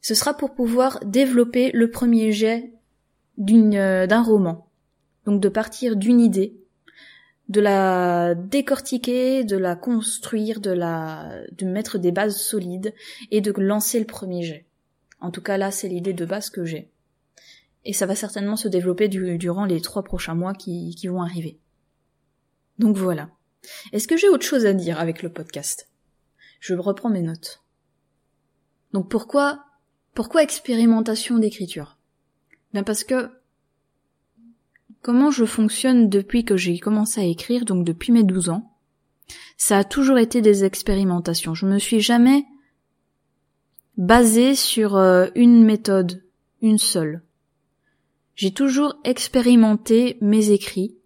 Ce 0.00 0.14
sera 0.14 0.34
pour 0.34 0.54
pouvoir 0.54 1.00
développer 1.04 1.70
le 1.72 1.90
premier 1.90 2.32
jet 2.32 2.72
d'une 3.36 3.74
euh, 3.74 4.06
d'un 4.06 4.22
roman. 4.22 4.68
Donc 5.26 5.40
de 5.40 5.48
partir 5.48 5.96
d'une 5.96 6.20
idée 6.20 6.56
de 7.48 7.60
la 7.60 8.34
décortiquer, 8.34 9.44
de 9.44 9.56
la 9.56 9.76
construire, 9.76 10.60
de 10.60 10.70
la, 10.70 11.42
de 11.52 11.66
mettre 11.66 11.98
des 11.98 12.12
bases 12.12 12.40
solides 12.40 12.94
et 13.30 13.40
de 13.40 13.52
lancer 13.58 13.98
le 13.98 14.06
premier 14.06 14.42
jet. 14.42 14.64
En 15.20 15.30
tout 15.30 15.42
cas, 15.42 15.58
là, 15.58 15.70
c'est 15.70 15.88
l'idée 15.88 16.14
de 16.14 16.24
base 16.24 16.48
que 16.48 16.64
j'ai. 16.64 16.91
Et 17.84 17.92
ça 17.92 18.06
va 18.06 18.14
certainement 18.14 18.56
se 18.56 18.68
développer 18.68 19.08
durant 19.08 19.64
les 19.64 19.80
trois 19.80 20.04
prochains 20.04 20.34
mois 20.34 20.54
qui, 20.54 20.94
vont 21.06 21.22
arriver. 21.22 21.58
Donc 22.78 22.96
voilà. 22.96 23.30
Est-ce 23.92 24.08
que 24.08 24.16
j'ai 24.16 24.28
autre 24.28 24.46
chose 24.46 24.66
à 24.66 24.72
dire 24.72 24.98
avec 25.00 25.22
le 25.22 25.32
podcast? 25.32 25.88
Je 26.60 26.74
reprends 26.74 27.10
mes 27.10 27.22
notes. 27.22 27.62
Donc 28.92 29.08
pourquoi, 29.08 29.64
pourquoi 30.14 30.42
expérimentation 30.42 31.38
d'écriture? 31.38 31.98
Ben 32.72 32.84
parce 32.84 33.04
que 33.04 33.30
Comment 35.02 35.32
je 35.32 35.44
fonctionne 35.44 36.08
depuis 36.08 36.44
que 36.44 36.56
j'ai 36.56 36.78
commencé 36.78 37.20
à 37.20 37.24
écrire, 37.24 37.64
donc 37.64 37.84
depuis 37.84 38.12
mes 38.12 38.22
12 38.22 38.50
ans 38.50 38.72
Ça 39.56 39.78
a 39.78 39.84
toujours 39.84 40.16
été 40.16 40.40
des 40.40 40.64
expérimentations. 40.64 41.54
Je 41.54 41.66
me 41.66 41.80
suis 41.80 42.00
jamais 42.00 42.44
basée 43.96 44.54
sur 44.54 44.96
euh, 44.96 45.26
une 45.34 45.64
méthode, 45.64 46.22
une 46.62 46.78
seule. 46.78 47.22
J'ai 48.34 48.52
toujours 48.52 48.96
expérimenté 49.04 50.16
mes 50.20 50.50
écrits 50.50 50.96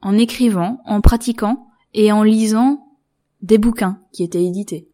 en 0.00 0.16
écrivant, 0.16 0.80
en 0.84 1.00
pratiquant 1.00 1.68
et 1.94 2.12
en 2.12 2.22
lisant 2.22 2.86
des 3.42 3.58
bouquins 3.58 4.00
qui 4.12 4.22
étaient 4.22 4.44
édités. 4.44 4.88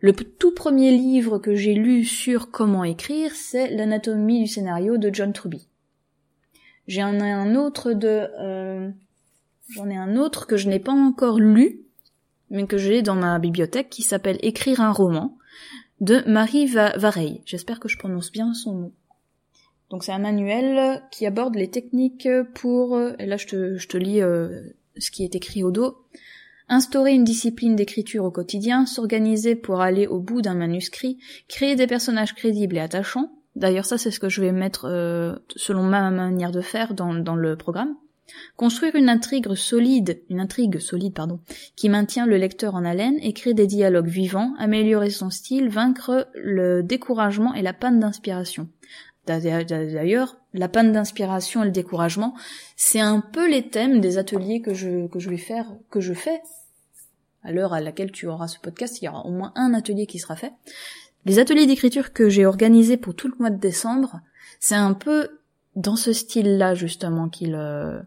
Le 0.00 0.12
tout 0.12 0.52
premier 0.52 0.92
livre 0.92 1.38
que 1.38 1.54
j'ai 1.54 1.74
lu 1.74 2.04
sur 2.04 2.50
comment 2.50 2.84
écrire, 2.84 3.32
c'est 3.34 3.70
L'anatomie 3.70 4.42
du 4.42 4.46
scénario 4.46 4.98
de 4.98 5.10
John 5.12 5.32
Truby. 5.32 5.68
J'en 6.86 7.14
ai 7.14 7.30
un 7.30 7.56
autre 7.56 7.92
de, 7.92 8.28
euh, 8.38 8.90
j'en 9.70 9.88
ai 9.88 9.96
un 9.96 10.16
autre 10.16 10.46
que 10.46 10.56
je 10.56 10.68
n'ai 10.68 10.78
pas 10.78 10.92
encore 10.92 11.40
lu, 11.40 11.80
mais 12.50 12.66
que 12.66 12.76
j'ai 12.76 13.02
dans 13.02 13.14
ma 13.14 13.38
bibliothèque 13.38 13.88
qui 13.88 14.02
s'appelle 14.02 14.38
Écrire 14.42 14.80
un 14.80 14.92
roman 14.92 15.36
de 16.00 16.22
Marie 16.26 16.66
Vareille. 16.66 17.40
J'espère 17.46 17.80
que 17.80 17.88
je 17.88 17.98
prononce 17.98 18.30
bien 18.30 18.52
son 18.52 18.74
nom. 18.74 18.92
Donc 19.90 20.04
c'est 20.04 20.12
un 20.12 20.18
manuel 20.18 21.02
qui 21.10 21.26
aborde 21.26 21.54
les 21.54 21.70
techniques 21.70 22.28
pour, 22.54 23.00
et 23.18 23.26
là 23.26 23.36
je 23.36 23.46
te, 23.46 23.96
lis 23.96 24.20
euh, 24.20 24.62
ce 24.98 25.10
qui 25.10 25.24
est 25.24 25.34
écrit 25.34 25.62
au 25.62 25.70
dos, 25.70 25.96
instaurer 26.68 27.12
une 27.12 27.24
discipline 27.24 27.76
d'écriture 27.76 28.24
au 28.24 28.30
quotidien, 28.30 28.86
s'organiser 28.86 29.54
pour 29.54 29.80
aller 29.80 30.06
au 30.06 30.18
bout 30.18 30.42
d'un 30.42 30.54
manuscrit, 30.54 31.18
créer 31.48 31.76
des 31.76 31.86
personnages 31.86 32.34
crédibles 32.34 32.76
et 32.76 32.80
attachants, 32.80 33.30
D'ailleurs, 33.56 33.86
ça, 33.86 33.96
c'est 33.96 34.10
ce 34.10 34.20
que 34.20 34.28
je 34.28 34.42
vais 34.42 34.52
mettre 34.52 34.84
euh, 34.84 35.34
selon 35.56 35.82
ma 35.82 36.10
manière 36.10 36.52
de 36.52 36.60
faire 36.60 36.92
dans, 36.92 37.14
dans 37.14 37.34
le 37.34 37.56
programme. 37.56 37.96
Construire 38.56 38.94
une 38.96 39.08
intrigue 39.08 39.54
solide, 39.54 40.20
une 40.28 40.40
intrigue 40.40 40.78
solide, 40.78 41.14
pardon, 41.14 41.40
qui 41.74 41.88
maintient 41.88 42.26
le 42.26 42.36
lecteur 42.36 42.74
en 42.74 42.84
haleine, 42.84 43.18
écrire 43.20 43.54
des 43.54 43.66
dialogues 43.66 44.08
vivants, 44.08 44.52
améliorer 44.58 45.10
son 45.10 45.30
style, 45.30 45.70
vaincre 45.70 46.28
le 46.34 46.82
découragement 46.82 47.54
et 47.54 47.62
la 47.62 47.72
panne 47.72 47.98
d'inspiration. 47.98 48.68
D'ailleurs, 49.26 50.36
la 50.54 50.68
panne 50.68 50.92
d'inspiration 50.92 51.62
et 51.62 51.66
le 51.66 51.72
découragement, 51.72 52.34
c'est 52.76 53.00
un 53.00 53.20
peu 53.20 53.50
les 53.50 53.68
thèmes 53.68 54.00
des 54.00 54.18
ateliers 54.18 54.60
que 54.60 54.72
je, 54.72 55.08
que 55.08 55.18
je 55.18 55.30
vais 55.30 55.36
faire, 55.36 55.66
que 55.90 56.00
je 56.00 56.14
fais. 56.14 56.40
À 57.42 57.52
l'heure 57.52 57.72
à 57.72 57.80
laquelle 57.80 58.12
tu 58.12 58.26
auras 58.26 58.48
ce 58.48 58.58
podcast, 58.58 59.00
il 59.00 59.06
y 59.06 59.08
aura 59.08 59.26
au 59.26 59.30
moins 59.30 59.52
un 59.56 59.74
atelier 59.74 60.06
qui 60.06 60.18
sera 60.18 60.36
fait. 60.36 60.52
Les 61.24 61.40
ateliers 61.40 61.66
d'écriture 61.66 62.12
que 62.12 62.28
j'ai 62.28 62.46
organisés 62.46 62.96
pour 62.96 63.14
tout 63.14 63.28
le 63.28 63.34
mois 63.38 63.50
de 63.50 63.58
décembre, 63.58 64.20
c'est 64.60 64.76
un 64.76 64.94
peu 64.94 65.40
dans 65.74 65.96
ce 65.96 66.12
style-là, 66.12 66.74
justement, 66.74 67.28
qu'il, 67.28 67.54
euh, 67.54 68.00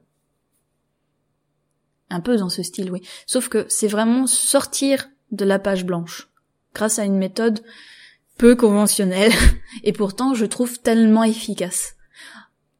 un 2.09 2.21
peu 2.21 2.37
dans 2.37 2.49
ce 2.49 2.63
style, 2.63 2.91
oui. 2.91 3.01
Sauf 3.25 3.49
que 3.49 3.65
c'est 3.69 3.87
vraiment 3.87 4.25
sortir 4.25 5.09
de 5.31 5.45
la 5.45 5.59
page 5.59 5.85
blanche. 5.85 6.29
Grâce 6.73 6.97
à 6.97 7.03
une 7.03 7.17
méthode 7.17 7.61
peu 8.39 8.55
conventionnelle. 8.55 9.33
Et 9.83 9.93
pourtant, 9.93 10.33
je 10.33 10.45
trouve 10.45 10.79
tellement 10.79 11.23
efficace. 11.23 11.95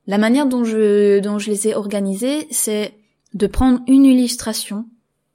La 0.08 0.18
manière 0.18 0.48
dont 0.48 0.63
je, 0.63 1.20
dont 1.20 1.38
je 1.38 1.51
les 1.51 1.68
ai 1.68 1.75
organisés, 1.75 2.48
c'est 2.50 2.96
de 3.36 3.46
prendre 3.46 3.82
une 3.88 4.06
illustration 4.06 4.88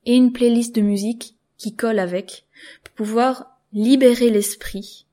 et 0.05 0.17
une 0.17 0.33
playlist 0.33 0.75
de 0.75 0.81
musique 0.81 1.37
qui 1.57 1.77
colle 1.77 2.01
avec 2.01 2.47
pour 2.83 2.95
pouvoir 2.95 3.61
libérer 3.73 4.31
l'esprit 4.31 5.07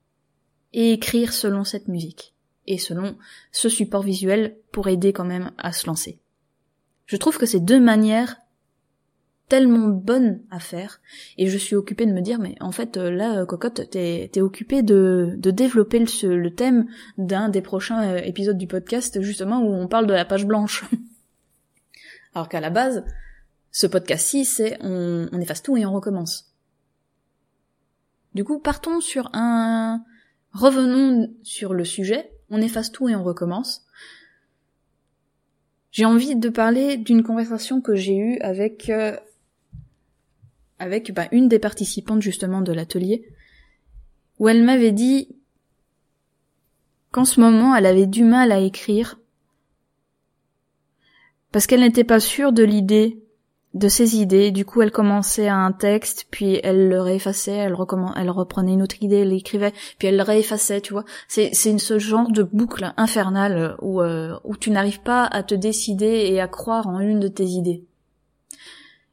et 0.74 0.94
écrire 0.94 1.34
selon 1.34 1.63
cette 1.63 1.88
musique 1.88 2.34
et 2.65 2.80
selon 2.80 3.15
ce 3.51 3.70
support 3.70 4.01
visuel 4.01 4.58
pour 4.72 4.88
aider 4.88 5.13
quand 5.13 5.25
même 5.25 5.51
à 5.58 5.74
se 5.74 5.86
lancer. 5.86 6.20
Je 7.06 7.18
trouve 7.18 7.38
que 7.38 7.46
ces 7.46 7.60
deux 7.60 7.80
manières 7.80 8.38
tellement 9.51 9.89
bonne 9.89 10.39
à 10.50 10.62
faire 10.62 11.01
et 11.38 11.48
je 11.48 11.58
suis 11.58 11.75
occupée 11.75 12.05
de 12.05 12.13
me 12.13 12.22
dire 12.22 12.39
mais 12.39 12.55
en 12.62 12.72
fait 12.72 12.96
euh, 12.96 13.12
là 13.12 13.41
euh, 13.41 13.46
cocotte 13.46 13.89
t'es 13.89 14.31
es 14.34 14.39
occupée 14.39 14.81
de, 14.81 15.34
de 15.36 15.51
développer 15.51 16.00
le, 16.00 16.38
le 16.38 16.55
thème 16.55 16.88
d'un 17.17 17.50
des 17.50 17.62
prochains 17.62 18.13
euh, 18.13 18.22
épisodes 18.24 18.58
du 18.58 18.67
podcast 18.67 19.22
justement 19.22 19.60
où 19.60 19.74
on 19.74 19.89
parle 19.89 20.08
de 20.08 20.13
la 20.13 20.24
page 20.24 20.46
blanche. 20.46 20.86
Alors 22.34 22.48
qu'à 22.48 22.62
la 22.62 22.70
base 22.70 23.03
ce 23.72 23.88
podcast-ci 23.88 24.46
c'est 24.46 24.77
on, 24.79 25.27
on 25.29 25.41
efface 25.41 25.62
tout 25.62 25.75
et 25.75 25.86
on 25.86 25.91
recommence. 25.91 26.55
Du 28.34 28.46
coup 28.46 28.60
partons 28.60 29.01
sur 29.01 29.29
un 29.34 30.01
revenons 30.53 31.29
sur 31.43 31.74
le 31.74 31.84
sujet. 31.84 32.31
On 32.50 32.62
efface 32.62 32.89
tout 32.89 33.10
et 33.10 33.17
on 33.17 33.24
recommence. 33.24 33.86
J'ai 35.91 36.05
envie 36.05 36.38
de 36.38 36.48
parler 36.48 36.96
d'une 36.96 37.22
conversation 37.22 37.81
que 37.81 37.96
j'ai 37.96 38.15
eue 38.15 38.39
avec 38.39 38.89
avec 40.81 41.13
bah, 41.13 41.27
une 41.31 41.47
des 41.47 41.59
participantes 41.59 42.21
justement 42.21 42.61
de 42.61 42.73
l'atelier, 42.73 43.23
où 44.39 44.50
elle 44.50 44.63
m'avait 44.63 44.91
dit 44.91 45.35
qu'en 47.11 47.25
ce 47.25 47.39
moment 47.39 47.75
elle 47.75 47.85
avait 47.85 48.07
du 48.07 48.23
mal 48.23 48.51
à 48.51 48.59
écrire 48.59 49.19
parce 51.51 51.67
qu'elle 51.67 51.81
n'était 51.81 52.03
pas 52.03 52.19
sûre 52.19 52.51
de 52.51 52.63
l'idée, 52.63 53.21
de 53.73 53.88
ses 53.88 54.17
idées. 54.17 54.51
Du 54.51 54.65
coup, 54.65 54.81
elle 54.81 54.91
commençait 54.91 55.47
à 55.47 55.57
un 55.57 55.71
texte, 55.71 56.27
puis 56.31 56.59
elle 56.63 56.88
le 56.88 57.01
réeffaçait, 57.01 57.51
elle, 57.51 57.75
elle 58.15 58.29
reprenait 58.29 58.73
une 58.73 58.81
autre 58.81 59.01
idée, 59.01 59.17
elle 59.17 59.29
l'écrivait, 59.29 59.73
puis 60.00 60.07
elle 60.07 60.17
le 60.17 60.23
réeffaçait, 60.23 60.81
tu 60.81 60.93
vois. 60.93 61.05
C'est, 61.27 61.53
ce 61.53 62.00
genre 62.00 62.31
de 62.31 62.43
boucle 62.43 62.93
infernale 62.97 63.75
euh, 63.81 64.35
où 64.43 64.55
tu 64.55 64.71
n'arrives 64.71 65.01
pas 65.01 65.25
à 65.25 65.43
te 65.43 65.55
décider 65.55 66.25
et 66.29 66.39
à 66.39 66.47
croire 66.47 66.88
en 66.88 67.00
une 67.00 67.19
de 67.19 67.27
tes 67.27 67.45
idées. 67.45 67.85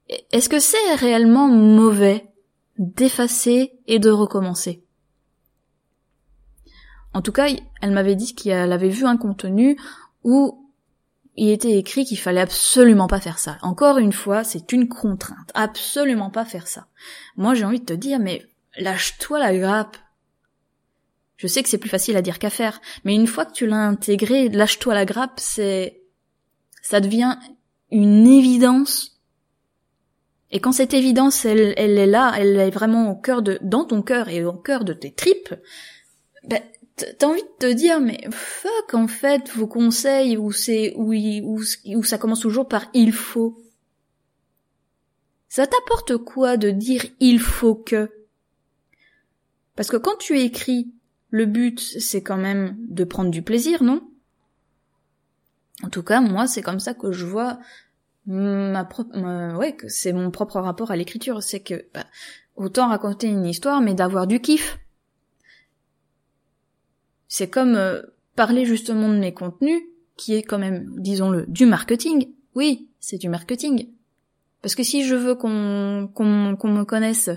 Est-ce 0.09 0.49
que 0.49 0.59
c'est 0.59 0.95
réellement 0.95 1.49
mauvais 1.49 2.27
d'effacer 2.79 3.73
et 3.87 3.99
de 3.99 4.11
recommencer? 4.11 4.83
En 7.15 7.23
tout 7.23 7.33
cas, 7.33 7.49
elle 7.81 7.91
m'avait 7.91 8.15
dit 8.15 8.35
qu'elle 8.35 8.73
avait 8.73 8.89
vu 8.89 9.05
un 9.05 9.17
contenu 9.17 9.79
où 10.25 10.69
il 11.37 11.51
était 11.51 11.79
écrit 11.79 12.05
qu'il 12.05 12.19
fallait 12.19 12.41
absolument 12.41 13.07
pas 13.07 13.21
faire 13.21 13.39
ça. 13.39 13.59
Encore 13.63 13.99
une 13.99 14.13
fois, 14.13 14.45
c'est 14.45 14.73
une 14.73 14.89
contrainte. 14.89 15.53
Absolument 15.55 16.31
pas 16.31 16.45
faire 16.45 16.67
ça. 16.67 16.87
Moi, 17.37 17.55
j'ai 17.55 17.65
envie 17.65 17.81
de 17.81 17.85
te 17.85 17.93
dire, 17.93 18.19
mais 18.19 18.47
lâche-toi 18.77 19.39
la 19.39 19.57
grappe. 19.57 19.97
Je 21.37 21.47
sais 21.47 21.63
que 21.63 21.69
c'est 21.69 21.79
plus 21.79 21.89
facile 21.89 22.17
à 22.17 22.23
dire 22.23 22.41
qu'à 22.41 22.51
faire, 22.51 22.81
mais 23.05 23.15
une 23.15 23.29
fois 23.29 23.45
que 23.45 23.53
tu 23.53 23.67
l'as 23.67 23.77
intégré, 23.77 24.49
lâche-toi 24.49 24.95
la 24.95 25.05
grappe, 25.05 25.39
c'est, 25.39 26.03
ça 26.83 27.01
devient 27.01 27.37
une 27.93 28.27
évidence 28.27 29.18
et 30.51 30.61
quand 30.61 30.73
cette 30.73 30.95
évidence, 30.95 31.45
elle, 31.45 31.61
est 31.77 32.07
là, 32.07 32.33
elle 32.39 32.57
est 32.57 32.71
vraiment 32.71 33.11
au 33.11 33.17
cœur 33.17 33.43
de, 33.43 33.59
dans 33.63 33.85
ton 33.85 34.03
cœur 34.03 34.29
et 34.29 34.45
au 34.45 34.55
cœur 34.55 34.85
de 34.85 34.95
tes 34.95 35.13
tripes, 35.13 35.55
ben, 36.45 36.63
t'as 36.97 37.27
envie 37.27 37.43
de 37.43 37.67
te 37.67 37.73
dire, 37.73 38.01
mais 38.01 38.21
fuck, 38.31 38.95
en 38.95 39.09
fait, 39.09 39.51
vos 39.51 39.67
conseils, 39.67 40.39
où 40.39 40.51
c'est, 40.51 40.95
où, 40.97 41.13
où 41.13 42.03
ça 42.03 42.19
commence 42.19 42.41
toujours 42.41 42.67
par 42.67 42.87
il 42.95 43.13
faut. 43.13 43.63
Ça 45.51 45.67
t'apporte 45.67 46.17
quoi 46.17 46.57
de 46.57 46.71
dire 46.71 47.05
il 47.21 47.41
faut 47.41 47.75
que? 47.75 48.11
Parce 49.77 49.91
que 49.91 49.97
quand 49.97 50.17
tu 50.17 50.39
écris, 50.41 50.93
le 51.31 51.45
but, 51.45 51.79
c'est 51.79 52.23
quand 52.23 52.39
même 52.39 52.75
de 52.89 53.05
prendre 53.05 53.31
du 53.31 53.43
plaisir, 53.43 53.83
non? 53.83 54.03
En 55.83 55.91
tout 55.91 56.03
cas, 56.03 56.21
moi, 56.21 56.47
c'est 56.47 56.63
comme 56.63 56.81
ça 56.81 56.95
que 56.95 57.13
je 57.13 57.27
vois 57.27 57.59
ma 58.29 58.85
propre, 58.85 59.71
que 59.77 59.89
c'est 59.89 60.13
mon 60.13 60.31
propre 60.31 60.61
rapport 60.61 60.91
à 60.91 60.97
l'écriture, 60.97 61.43
c'est 61.43 61.61
que 61.61 61.87
bah, 61.95 62.05
autant 62.57 62.89
raconter 62.89 63.27
une 63.29 63.47
histoire, 63.47 63.81
mais 63.81 63.95
d'avoir 63.95 64.27
du 64.27 64.41
kiff. 64.41 64.79
C'est 67.27 67.49
comme 67.49 67.75
euh, 67.75 68.03
parler 68.37 68.67
justement 68.67 69.09
de 69.09 69.19
mes 69.19 69.33
contenus, 69.33 69.83
qui 70.17 70.35
est 70.35 70.43
quand 70.43 70.59
même, 70.59 70.93
disons-le, 70.99 71.47
du 71.47 71.65
marketing. 71.65 72.29
Oui, 72.55 72.89
c'est 73.01 73.19
du 73.19 73.29
marketing. 73.29 73.89
Parce 74.61 74.75
que 74.75 74.83
si 74.83 75.05
je 75.05 75.15
veux 75.15 75.35
qu'on 75.35 75.51
me 75.51 76.83
connaisse, 76.85 77.31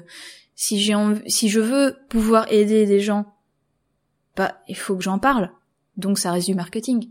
si 0.55 0.93
si 1.27 1.49
je 1.49 1.59
veux 1.59 1.95
pouvoir 2.09 2.51
aider 2.51 2.85
des 2.85 2.99
gens, 2.99 3.33
bah 4.35 4.61
il 4.67 4.75
faut 4.75 4.95
que 4.95 5.03
j'en 5.03 5.19
parle. 5.19 5.51
Donc 5.97 6.19
ça 6.19 6.31
reste 6.31 6.47
du 6.47 6.55
marketing. 6.55 7.09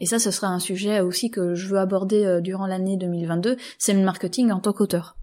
Et 0.00 0.06
ça, 0.06 0.18
ce 0.18 0.30
sera 0.30 0.48
un 0.48 0.58
sujet 0.58 1.00
aussi 1.00 1.30
que 1.30 1.54
je 1.54 1.68
veux 1.68 1.78
aborder 1.78 2.24
euh, 2.24 2.40
durant 2.40 2.66
l'année 2.66 2.96
2022, 2.96 3.56
c'est 3.78 3.92
le 3.92 4.02
marketing 4.02 4.50
en 4.50 4.60
tant 4.60 4.72
qu'auteur. 4.72 5.16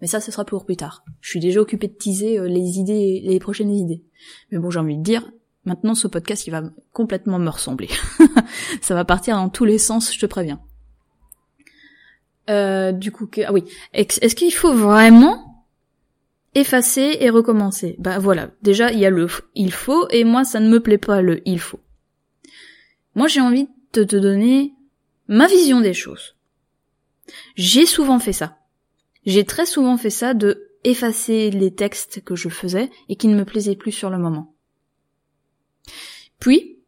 Mais 0.00 0.06
ça, 0.06 0.20
ce 0.20 0.30
sera 0.30 0.44
pour 0.44 0.64
plus 0.64 0.76
tard. 0.76 1.04
Je 1.20 1.30
suis 1.30 1.40
déjà 1.40 1.60
occupée 1.60 1.88
de 1.88 1.94
teaser 1.94 2.38
euh, 2.38 2.46
les 2.46 2.78
idées, 2.78 3.22
les 3.24 3.40
prochaines 3.40 3.74
idées. 3.74 4.02
Mais 4.50 4.58
bon, 4.58 4.70
j'ai 4.70 4.78
envie 4.78 4.96
de 4.96 5.02
dire, 5.02 5.28
maintenant 5.64 5.94
ce 5.94 6.06
podcast, 6.06 6.46
il 6.46 6.50
va 6.50 6.62
complètement 6.92 7.38
me 7.38 7.50
ressembler. 7.50 7.88
ça 8.80 8.94
va 8.94 9.04
partir 9.04 9.36
dans 9.36 9.48
tous 9.48 9.64
les 9.64 9.78
sens, 9.78 10.14
je 10.14 10.20
te 10.20 10.26
préviens. 10.26 10.60
Euh, 12.48 12.92
du 12.92 13.10
coup, 13.10 13.28
ah 13.44 13.52
oui, 13.52 13.64
est-ce 13.92 14.36
qu'il 14.36 14.54
faut 14.54 14.72
vraiment 14.72 15.66
effacer 16.54 17.16
et 17.20 17.28
recommencer? 17.28 17.96
Bah 17.98 18.20
voilà, 18.20 18.50
déjà 18.62 18.92
il 18.92 19.00
y 19.00 19.06
a 19.06 19.10
le 19.10 19.26
il 19.56 19.72
faut 19.72 20.06
et 20.10 20.22
moi 20.22 20.44
ça 20.44 20.60
ne 20.60 20.68
me 20.68 20.78
plaît 20.78 20.98
pas 20.98 21.22
le 21.22 21.42
il 21.44 21.58
faut. 21.58 21.80
Moi, 23.16 23.26
j'ai 23.26 23.40
envie 23.40 23.68
de 23.94 24.04
te 24.04 24.16
donner 24.16 24.74
ma 25.26 25.48
vision 25.48 25.80
des 25.80 25.94
choses. 25.94 26.36
J'ai 27.56 27.86
souvent 27.86 28.20
fait 28.20 28.32
ça. 28.32 28.58
J'ai 29.24 29.44
très 29.44 29.66
souvent 29.66 29.96
fait 29.96 30.10
ça 30.10 30.34
de 30.34 30.70
effacer 30.84 31.50
les 31.50 31.74
textes 31.74 32.22
que 32.22 32.36
je 32.36 32.48
faisais 32.48 32.90
et 33.08 33.16
qui 33.16 33.26
ne 33.26 33.36
me 33.36 33.44
plaisaient 33.44 33.74
plus 33.74 33.90
sur 33.90 34.10
le 34.10 34.18
moment. 34.18 34.54
Puis, 36.38 36.78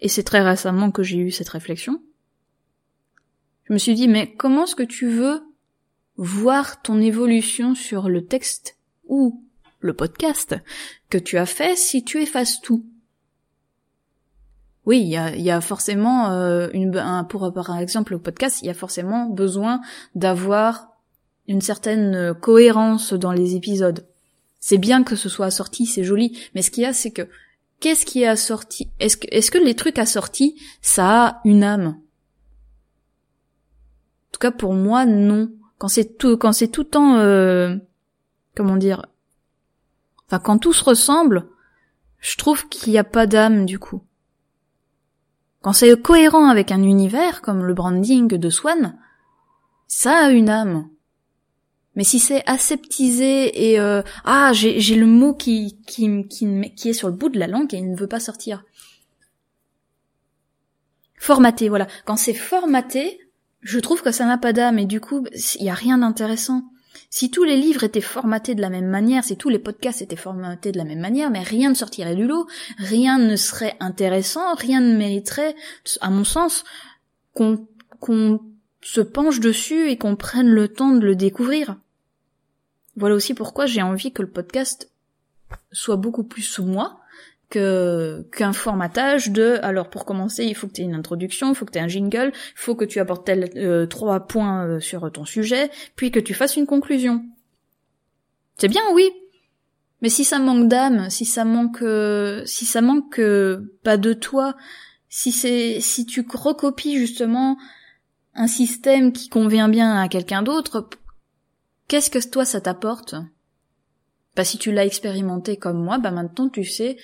et 0.00 0.08
c'est 0.08 0.24
très 0.24 0.42
récemment 0.42 0.90
que 0.90 1.02
j'ai 1.02 1.18
eu 1.18 1.30
cette 1.30 1.48
réflexion, 1.48 2.02
je 3.64 3.72
me 3.72 3.78
suis 3.78 3.94
dit, 3.94 4.08
mais 4.08 4.34
comment 4.34 4.64
est-ce 4.64 4.74
que 4.74 4.82
tu 4.82 5.08
veux 5.08 5.40
voir 6.16 6.82
ton 6.82 7.00
évolution 7.00 7.76
sur 7.76 8.08
le 8.08 8.26
texte 8.26 8.76
ou 9.06 9.44
le 9.78 9.94
podcast 9.94 10.56
que 11.08 11.18
tu 11.18 11.38
as 11.38 11.46
fait 11.46 11.76
si 11.76 12.04
tu 12.04 12.20
effaces 12.20 12.60
tout? 12.60 12.84
Oui, 14.86 15.00
il 15.00 15.08
y 15.42 15.50
a, 15.50 15.60
forcément 15.60 16.30
euh, 16.30 16.68
un, 16.94 17.24
pour 17.24 17.52
par 17.52 17.78
exemple 17.78 18.12
le 18.12 18.18
podcast, 18.18 18.60
il 18.62 18.66
y 18.66 18.70
a 18.70 18.74
forcément 18.74 19.26
besoin 19.26 19.80
d'avoir 20.14 20.88
une 21.48 21.60
certaine 21.60 22.14
euh, 22.14 22.34
cohérence 22.34 23.12
dans 23.12 23.32
les 23.32 23.56
épisodes. 23.56 24.06
C'est 24.58 24.78
bien 24.78 25.02
que 25.04 25.16
ce 25.16 25.28
soit 25.28 25.46
assorti, 25.46 25.84
c'est 25.86 26.04
joli, 26.04 26.38
mais 26.54 26.62
ce 26.62 26.70
qu'il 26.70 26.82
y 26.82 26.86
a, 26.86 26.92
c'est 26.92 27.10
que 27.10 27.28
qu'est-ce 27.80 28.06
qui 28.06 28.22
est 28.22 28.26
assorti 28.26 28.88
Est-ce 29.00 29.16
que, 29.16 29.26
est-ce 29.30 29.50
que 29.50 29.58
les 29.58 29.74
trucs 29.74 29.98
assortis, 29.98 30.56
ça 30.80 31.26
a 31.26 31.40
une 31.44 31.64
âme? 31.64 31.88
En 34.28 34.32
tout 34.32 34.38
cas, 34.40 34.50
pour 34.50 34.74
moi, 34.74 35.06
non. 35.06 35.50
Quand 35.78 35.88
c'est 35.88 36.16
tout, 36.18 36.36
quand 36.36 36.52
c'est 36.52 36.68
tout 36.68 36.82
le 36.82 36.88
temps, 36.88 37.16
euh, 37.16 37.74
comment 38.54 38.76
dire, 38.76 39.06
enfin 40.26 40.38
quand 40.38 40.58
tout 40.58 40.72
se 40.72 40.84
ressemble, 40.84 41.46
je 42.20 42.36
trouve 42.36 42.68
qu'il 42.68 42.92
n'y 42.92 42.98
a 42.98 43.04
pas 43.04 43.26
d'âme 43.26 43.64
du 43.64 43.78
coup. 43.78 44.02
Quand 45.62 45.72
c'est 45.72 46.00
cohérent 46.00 46.48
avec 46.48 46.72
un 46.72 46.82
univers 46.82 47.42
comme 47.42 47.64
le 47.64 47.74
branding 47.74 48.28
de 48.28 48.50
Swan, 48.50 48.96
ça 49.86 50.26
a 50.26 50.30
une 50.30 50.48
âme. 50.48 50.88
Mais 51.96 52.04
si 52.04 52.18
c'est 52.18 52.42
aseptisé 52.48 53.70
et 53.70 53.80
euh, 53.80 54.02
ah 54.24 54.52
j'ai 54.54 54.94
le 54.94 55.06
mot 55.06 55.34
qui, 55.34 55.78
qui 55.86 56.26
qui 56.28 56.72
qui 56.74 56.88
est 56.88 56.94
sur 56.94 57.08
le 57.08 57.14
bout 57.14 57.28
de 57.28 57.38
la 57.38 57.48
langue 57.48 57.74
et 57.74 57.78
il 57.78 57.90
ne 57.90 57.96
veut 57.96 58.06
pas 58.06 58.20
sortir. 58.20 58.64
Formaté, 61.18 61.68
voilà. 61.68 61.86
Quand 62.06 62.16
c'est 62.16 62.32
formaté, 62.32 63.20
je 63.60 63.78
trouve 63.78 64.02
que 64.02 64.12
ça 64.12 64.24
n'a 64.24 64.38
pas 64.38 64.54
d'âme 64.54 64.78
et 64.78 64.86
du 64.86 65.00
coup, 65.00 65.26
il 65.58 65.64
y 65.64 65.68
a 65.68 65.74
rien 65.74 65.98
d'intéressant. 65.98 66.62
Si 67.08 67.30
tous 67.30 67.44
les 67.44 67.56
livres 67.56 67.84
étaient 67.84 68.00
formatés 68.00 68.54
de 68.54 68.60
la 68.60 68.70
même 68.70 68.88
manière, 68.88 69.24
si 69.24 69.36
tous 69.36 69.48
les 69.48 69.58
podcasts 69.58 70.02
étaient 70.02 70.16
formatés 70.16 70.72
de 70.72 70.78
la 70.78 70.84
même 70.84 71.00
manière, 71.00 71.30
mais 71.30 71.42
rien 71.42 71.70
ne 71.70 71.74
sortirait 71.74 72.14
du 72.14 72.26
lot, 72.26 72.46
rien 72.78 73.18
ne 73.18 73.36
serait 73.36 73.76
intéressant, 73.80 74.54
rien 74.54 74.80
ne 74.80 74.96
mériterait, 74.96 75.54
à 76.00 76.10
mon 76.10 76.24
sens, 76.24 76.64
qu'on 77.34 77.68
se 78.82 79.00
penche 79.00 79.40
dessus 79.40 79.90
et 79.90 79.98
qu'on 79.98 80.16
prenne 80.16 80.50
le 80.50 80.68
temps 80.68 80.94
de 80.94 81.04
le 81.04 81.16
découvrir. 81.16 81.76
Voilà 82.96 83.14
aussi 83.14 83.34
pourquoi 83.34 83.66
j'ai 83.66 83.82
envie 83.82 84.12
que 84.12 84.22
le 84.22 84.30
podcast 84.30 84.90
soit 85.72 85.96
beaucoup 85.96 86.24
plus 86.24 86.42
sous 86.42 86.64
moi 86.64 86.99
qu'un 87.50 88.52
formatage 88.52 89.30
de 89.30 89.58
alors 89.62 89.90
pour 89.90 90.04
commencer 90.04 90.44
il 90.44 90.54
faut 90.54 90.68
que 90.68 90.72
tu 90.72 90.82
une 90.82 90.94
introduction, 90.94 91.50
il 91.50 91.54
faut 91.56 91.64
que 91.64 91.72
tu 91.72 91.80
un 91.80 91.88
jingle, 91.88 92.32
il 92.32 92.58
faut 92.58 92.76
que 92.76 92.84
tu 92.84 93.00
apportes 93.00 93.26
tel, 93.26 93.50
euh, 93.56 93.86
trois 93.86 94.20
points 94.20 94.66
euh, 94.66 94.80
sur 94.80 95.10
ton 95.10 95.24
sujet, 95.24 95.70
puis 95.96 96.12
que 96.12 96.20
tu 96.20 96.32
fasses 96.32 96.56
une 96.56 96.66
conclusion. 96.66 97.24
C'est 98.56 98.68
bien 98.68 98.82
oui. 98.94 99.10
Mais 100.00 100.08
si 100.08 100.24
ça 100.24 100.38
manque 100.38 100.68
d'âme, 100.68 101.10
si 101.10 101.24
ça 101.24 101.44
manque 101.44 101.82
euh, 101.82 102.42
si 102.46 102.64
ça 102.64 102.80
manque 102.80 103.20
pas 103.82 103.96
de 103.96 104.12
toi, 104.12 104.56
si 105.08 105.32
c'est 105.32 105.80
si 105.80 106.06
tu 106.06 106.24
recopies 106.32 106.96
justement 106.96 107.58
un 108.34 108.46
système 108.46 109.12
qui 109.12 109.28
convient 109.28 109.68
bien 109.68 110.00
à 110.00 110.08
quelqu'un 110.08 110.42
d'autre, 110.42 110.88
qu'est-ce 111.88 112.10
que 112.10 112.24
toi 112.30 112.44
ça 112.44 112.60
t'apporte? 112.60 113.16
Bah 114.36 114.44
si 114.44 114.56
tu 114.56 114.70
l'as 114.70 114.86
expérimenté 114.86 115.56
comme 115.56 115.82
moi, 115.82 115.98
bah 115.98 116.12
maintenant 116.12 116.48
tu 116.48 116.64
sais 116.64 116.96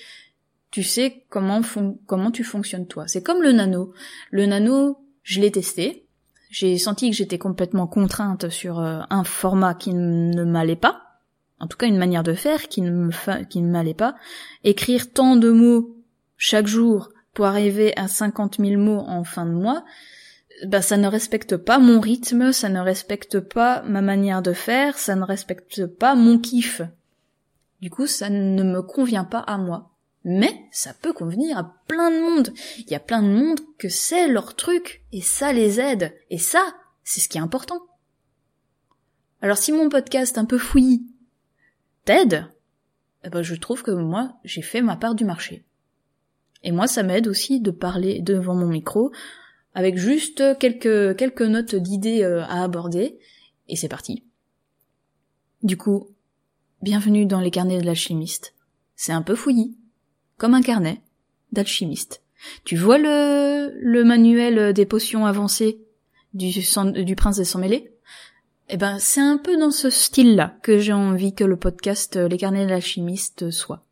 tu 0.71 0.83
sais 0.83 1.25
comment 1.29 1.61
tu 2.31 2.43
fonctionnes 2.43 2.87
toi. 2.87 3.07
C'est 3.07 3.23
comme 3.23 3.41
le 3.41 3.51
nano. 3.51 3.93
Le 4.31 4.45
nano, 4.45 4.97
je 5.23 5.41
l'ai 5.41 5.51
testé. 5.51 6.05
J'ai 6.49 6.77
senti 6.77 7.09
que 7.09 7.15
j'étais 7.15 7.37
complètement 7.37 7.87
contrainte 7.87 8.49
sur 8.49 8.79
euh, 8.79 9.01
un 9.09 9.23
format 9.23 9.73
qui 9.73 9.93
ne 9.93 10.43
m'allait 10.43 10.75
pas. 10.75 11.03
En 11.59 11.67
tout 11.67 11.77
cas, 11.77 11.87
une 11.87 11.97
manière 11.97 12.23
de 12.23 12.33
faire 12.33 12.67
qui 12.67 12.81
ne 12.81 13.09
qui 13.43 13.61
ne 13.61 13.71
m'allait 13.71 13.93
pas. 13.93 14.15
Écrire 14.63 15.11
tant 15.11 15.35
de 15.35 15.49
mots 15.49 15.97
chaque 16.37 16.67
jour 16.67 17.09
pour 17.33 17.45
arriver 17.45 17.95
à 17.97 18.07
50 18.07 18.57
000 18.59 18.81
mots 18.81 19.03
en 19.07 19.23
fin 19.23 19.45
de 19.45 19.51
mois, 19.51 19.83
bah 20.65 20.81
ça 20.81 20.97
ne 20.97 21.07
respecte 21.07 21.57
pas 21.57 21.77
mon 21.77 21.99
rythme, 21.99 22.51
ça 22.51 22.69
ne 22.69 22.79
respecte 22.79 23.39
pas 23.39 23.83
ma 23.83 24.01
manière 24.01 24.41
de 24.41 24.53
faire, 24.53 24.97
ça 24.97 25.15
ne 25.15 25.23
respecte 25.23 25.85
pas 25.85 26.15
mon 26.15 26.39
kiff. 26.39 26.81
Du 27.81 27.91
coup, 27.91 28.07
ça 28.07 28.29
ne 28.29 28.63
me 28.63 28.81
convient 28.81 29.23
pas 29.23 29.39
à 29.39 29.57
moi. 29.57 29.91
Mais 30.29 30.67
ça 30.71 30.93
peut 30.93 31.13
convenir 31.13 31.57
à 31.57 31.73
plein 31.87 32.11
de 32.11 32.19
monde. 32.19 32.53
Il 32.79 32.91
y 32.91 32.95
a 32.95 32.99
plein 32.99 33.23
de 33.23 33.29
monde 33.29 33.61
que 33.77 33.87
c'est 33.87 34.27
leur 34.27 34.57
truc 34.57 35.01
et 35.13 35.21
ça 35.21 35.53
les 35.53 35.79
aide. 35.79 36.13
Et 36.29 36.37
ça, 36.37 36.75
c'est 37.05 37.21
ce 37.21 37.29
qui 37.29 37.37
est 37.37 37.41
important. 37.41 37.81
Alors 39.41 39.57
si 39.57 39.71
mon 39.71 39.87
podcast 39.87 40.37
un 40.37 40.43
peu 40.43 40.57
fouillis 40.57 41.07
t'aide, 42.03 42.45
eh 43.23 43.29
ben 43.29 43.41
je 43.41 43.55
trouve 43.55 43.83
que 43.83 43.91
moi 43.91 44.33
j'ai 44.43 44.61
fait 44.61 44.81
ma 44.81 44.97
part 44.97 45.15
du 45.15 45.23
marché. 45.23 45.63
Et 46.61 46.73
moi 46.73 46.87
ça 46.87 47.03
m'aide 47.03 47.29
aussi 47.29 47.61
de 47.61 47.71
parler 47.71 48.19
devant 48.19 48.55
mon 48.55 48.67
micro 48.67 49.13
avec 49.75 49.95
juste 49.97 50.43
quelques 50.59 51.15
quelques 51.15 51.41
notes 51.41 51.75
d'idées 51.75 52.23
euh, 52.23 52.43
à 52.43 52.63
aborder 52.63 53.17
et 53.69 53.77
c'est 53.77 53.87
parti. 53.87 54.25
Du 55.63 55.77
coup, 55.77 56.09
bienvenue 56.81 57.25
dans 57.25 57.39
les 57.39 57.51
carnets 57.51 57.79
de 57.79 57.85
l'alchimiste. 57.85 58.55
C'est 58.97 59.13
un 59.13 59.21
peu 59.21 59.35
fouillis 59.35 59.77
comme 60.37 60.53
un 60.53 60.61
carnet 60.61 61.01
d'alchimiste. 61.51 62.21
Tu 62.63 62.75
vois 62.75 62.97
le, 62.97 63.73
le 63.79 64.03
manuel 64.03 64.73
des 64.73 64.85
potions 64.85 65.25
avancées 65.25 65.79
du, 66.33 66.51
du 66.51 67.15
prince 67.15 67.37
des 67.37 67.43
sang 67.43 67.59
mêlés 67.59 67.91
Eh 68.69 68.77
ben, 68.77 68.99
c'est 68.99 69.21
un 69.21 69.37
peu 69.37 69.57
dans 69.57 69.71
ce 69.71 69.89
style-là 69.89 70.57
que 70.61 70.77
j'ai 70.77 70.93
envie 70.93 71.33
que 71.33 71.43
le 71.43 71.57
podcast 71.57 72.15
Les 72.15 72.37
carnets 72.37 72.65
de 72.65 72.69
l'alchimiste 72.69 73.49
soit. 73.49 73.83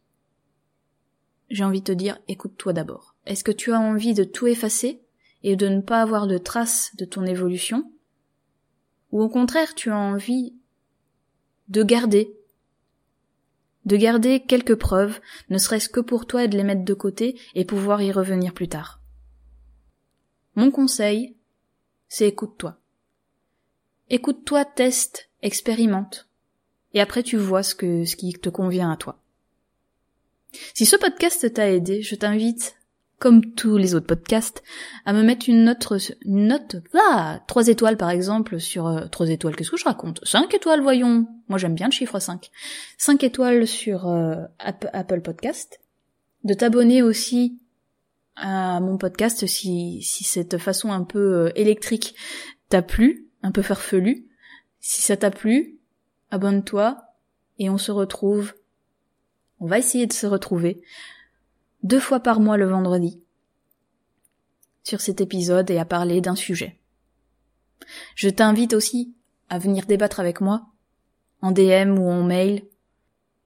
J'ai 1.51 1.65
envie 1.65 1.81
de 1.81 1.87
te 1.87 1.93
dire 1.93 2.19
écoute-toi 2.29 2.73
d'abord. 2.73 3.15
Est-ce 3.27 3.45
que 3.45 3.53
tu 3.53 3.73
as 3.73 3.81
envie 3.81 4.15
de 4.15 4.25
tout 4.25 4.47
effacer 4.47 5.01
et 5.43 5.57
de 5.57 5.69
ne 5.69 5.81
pas 5.81 6.01
avoir 6.01 6.27
de 6.27 6.39
traces 6.39 6.95
de 6.97 7.05
ton 7.05 7.25
évolution? 7.25 7.91
Ou 9.13 9.23
au 9.23 9.29
contraire, 9.29 9.75
tu 9.75 9.91
as 9.91 9.99
envie 9.99 10.55
de 11.69 11.83
garder, 11.83 12.37
de 13.85 13.97
garder 13.97 14.41
quelques 14.41 14.75
preuves, 14.75 15.21
ne 15.51 15.59
serait-ce 15.59 15.89
que 15.89 16.01
pour 16.01 16.27
toi 16.27 16.45
et 16.45 16.49
de 16.49 16.57
les 16.57 16.65
mettre 16.65 16.85
de 16.85 16.95
côté 16.95 17.39
et 17.55 17.65
pouvoir 17.65 18.03
y 18.03 18.13
revenir 18.13 18.53
plus 18.53 18.69
tard. 18.69 19.01
Mon 20.57 20.71
conseil, 20.71 21.37
c'est 22.09 22.29
écoute-toi. 22.29 22.79
Écoute-toi, 24.11 24.65
teste, 24.65 25.31
expérimente. 25.43 26.29
Et 26.95 27.01
après 27.01 27.23
tu 27.23 27.37
vois 27.37 27.63
ce 27.63 27.75
qui 27.75 28.33
te 28.33 28.49
convient 28.49 28.91
à 28.91 28.97
toi. 28.97 29.19
Si 30.73 30.87
ce 30.87 30.97
podcast 30.97 31.53
t'a 31.53 31.71
aidé, 31.71 32.03
je 32.03 32.15
t'invite 32.15 32.77
comme 33.19 33.55
tous 33.55 33.79
les 33.79 33.95
autres 33.95 34.07
podcasts, 34.07 34.63
à 35.07 35.15
me 35.15 35.23
mettre 35.23 35.49
une 35.49 35.65
note, 35.65 35.87
une 36.27 36.49
note, 36.49 36.77
trois 37.47 37.69
étoiles 37.69 37.97
par 37.97 38.11
exemple 38.11 38.61
sur 38.61 38.87
euh, 38.87 39.07
trois 39.07 39.31
étoiles. 39.31 39.57
Qu'est-ce 39.57 39.71
que 39.71 39.79
je 39.79 39.85
raconte? 39.85 40.21
Cinq 40.25 40.53
étoiles, 40.53 40.83
voyons. 40.83 41.27
Moi 41.49 41.59
j'aime 41.59 41.75
bien 41.75 41.87
le 41.87 41.93
chiffre 41.93 42.19
5. 42.19 42.51
Cinq 42.99 43.25
étoiles 43.25 43.67
sur 43.67 44.09
euh, 44.09 44.45
Apple 44.59 45.23
Podcast. 45.23 45.81
De 46.43 46.53
t'abonner 46.53 47.01
aussi 47.01 47.59
à 48.37 48.81
mon 48.81 48.99
podcast 48.99 49.47
si 49.47 50.03
si 50.03 50.25
cette 50.25 50.59
façon 50.59 50.93
un 50.93 51.05
peu 51.05 51.47
euh, 51.47 51.53
électrique 51.55 52.15
t'a 52.69 52.83
plu, 52.83 53.29
un 53.43 53.53
peu 53.53 53.63
farfelu. 53.63 54.27
Si 54.81 55.01
ça 55.01 55.17
t'a 55.17 55.31
plu, 55.31 55.79
abonne-toi 56.31 56.97
et 57.59 57.71
on 57.71 57.79
se 57.79 57.93
retrouve. 57.93 58.55
On 59.61 59.67
va 59.67 59.79
essayer 59.79 60.07
de 60.07 60.13
se 60.13 60.27
retrouver 60.27 60.83
deux 61.83 62.01
fois 62.01 62.21
par 62.21 62.41
mois 62.41 62.57
le 62.57 62.67
vendredi 62.67 63.21
sur 64.83 65.01
cet 65.01 65.21
épisode 65.21 65.71
et 65.71 65.79
à 65.79 65.85
parler 65.85 66.21
d'un 66.21 66.37
sujet. 66.37 66.81
Je 68.15 68.29
t'invite 68.29 68.75
aussi 68.75 69.15
à 69.49 69.59
venir 69.59 69.87
débattre 69.87 70.21
avec 70.21 70.41
moi 70.41 70.67
en 71.43 71.53
DM 71.53 71.99
ou 71.99 72.09
en 72.09 72.23
mail. 72.23 72.65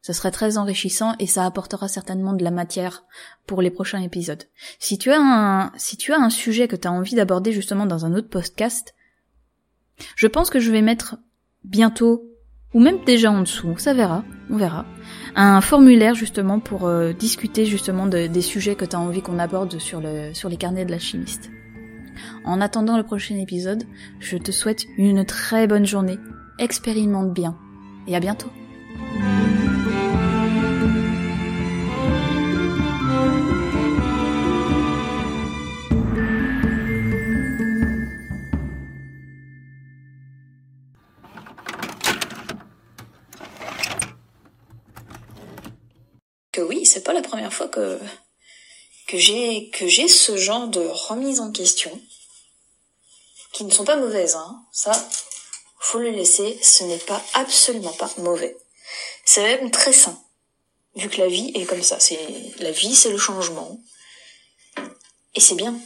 Ce 0.02 0.12
serait 0.12 0.30
très 0.30 0.56
enrichissant 0.56 1.14
et 1.18 1.26
ça 1.26 1.44
apportera 1.44 1.88
certainement 1.88 2.32
de 2.32 2.44
la 2.44 2.52
matière 2.52 3.04
pour 3.46 3.60
les 3.60 3.70
prochains 3.70 4.00
épisodes. 4.00 4.44
Si 4.78 4.98
tu 4.98 5.10
as 5.10 5.20
un, 5.20 5.72
si 5.76 5.96
tu 5.96 6.12
as 6.12 6.18
un 6.18 6.30
sujet 6.30 6.68
que 6.68 6.76
tu 6.76 6.86
as 6.86 6.92
envie 6.92 7.16
d'aborder 7.16 7.52
justement 7.52 7.86
dans 7.86 8.04
un 8.06 8.14
autre 8.14 8.28
podcast, 8.28 8.94
je 10.14 10.28
pense 10.28 10.50
que 10.50 10.60
je 10.60 10.70
vais 10.70 10.82
mettre 10.82 11.16
bientôt 11.64 12.27
ou 12.74 12.80
même 12.80 12.98
déjà 13.06 13.30
en 13.30 13.40
dessous, 13.40 13.74
ça 13.78 13.94
verra, 13.94 14.24
on 14.50 14.56
verra, 14.56 14.84
un 15.34 15.60
formulaire 15.60 16.14
justement 16.14 16.60
pour 16.60 16.86
euh, 16.86 17.12
discuter 17.12 17.64
justement 17.64 18.06
des 18.06 18.42
sujets 18.42 18.74
que 18.74 18.84
tu 18.84 18.96
as 18.96 19.00
envie 19.00 19.22
qu'on 19.22 19.38
aborde 19.38 19.78
sur, 19.78 20.00
le, 20.00 20.34
sur 20.34 20.48
les 20.48 20.56
carnets 20.56 20.84
de 20.84 20.90
l'alchimiste. 20.90 21.50
En 22.44 22.60
attendant 22.60 22.96
le 22.96 23.02
prochain 23.02 23.36
épisode, 23.36 23.84
je 24.20 24.36
te 24.36 24.52
souhaite 24.52 24.86
une 24.96 25.24
très 25.24 25.66
bonne 25.66 25.86
journée, 25.86 26.18
expérimente 26.58 27.32
bien, 27.32 27.56
et 28.06 28.16
à 28.16 28.20
bientôt. 28.20 28.50
J'ai 49.12 49.70
que 49.70 49.86
j'ai 49.86 50.08
ce 50.08 50.36
genre 50.36 50.68
de 50.68 50.80
remise 50.80 51.40
en 51.40 51.50
question 51.50 51.98
qui 53.52 53.64
ne 53.64 53.70
sont 53.70 53.84
pas 53.84 53.96
mauvaises 53.96 54.36
hein. 54.36 54.62
Ça 54.72 54.92
faut 55.80 55.98
le 55.98 56.10
laisser, 56.10 56.58
ce 56.62 56.84
n'est 56.84 56.98
pas 56.98 57.22
absolument 57.34 57.92
pas 57.92 58.10
mauvais. 58.18 58.56
C'est 59.24 59.42
même 59.42 59.70
très 59.70 59.92
sain 59.92 60.20
vu 60.96 61.08
que 61.08 61.18
la 61.18 61.28
vie 61.28 61.52
est 61.54 61.64
comme 61.64 61.82
ça, 61.82 62.00
c'est 62.00 62.18
la 62.58 62.72
vie 62.72 62.94
c'est 62.94 63.10
le 63.10 63.18
changement 63.18 63.80
et 65.34 65.40
c'est 65.40 65.54
bien. 65.54 65.78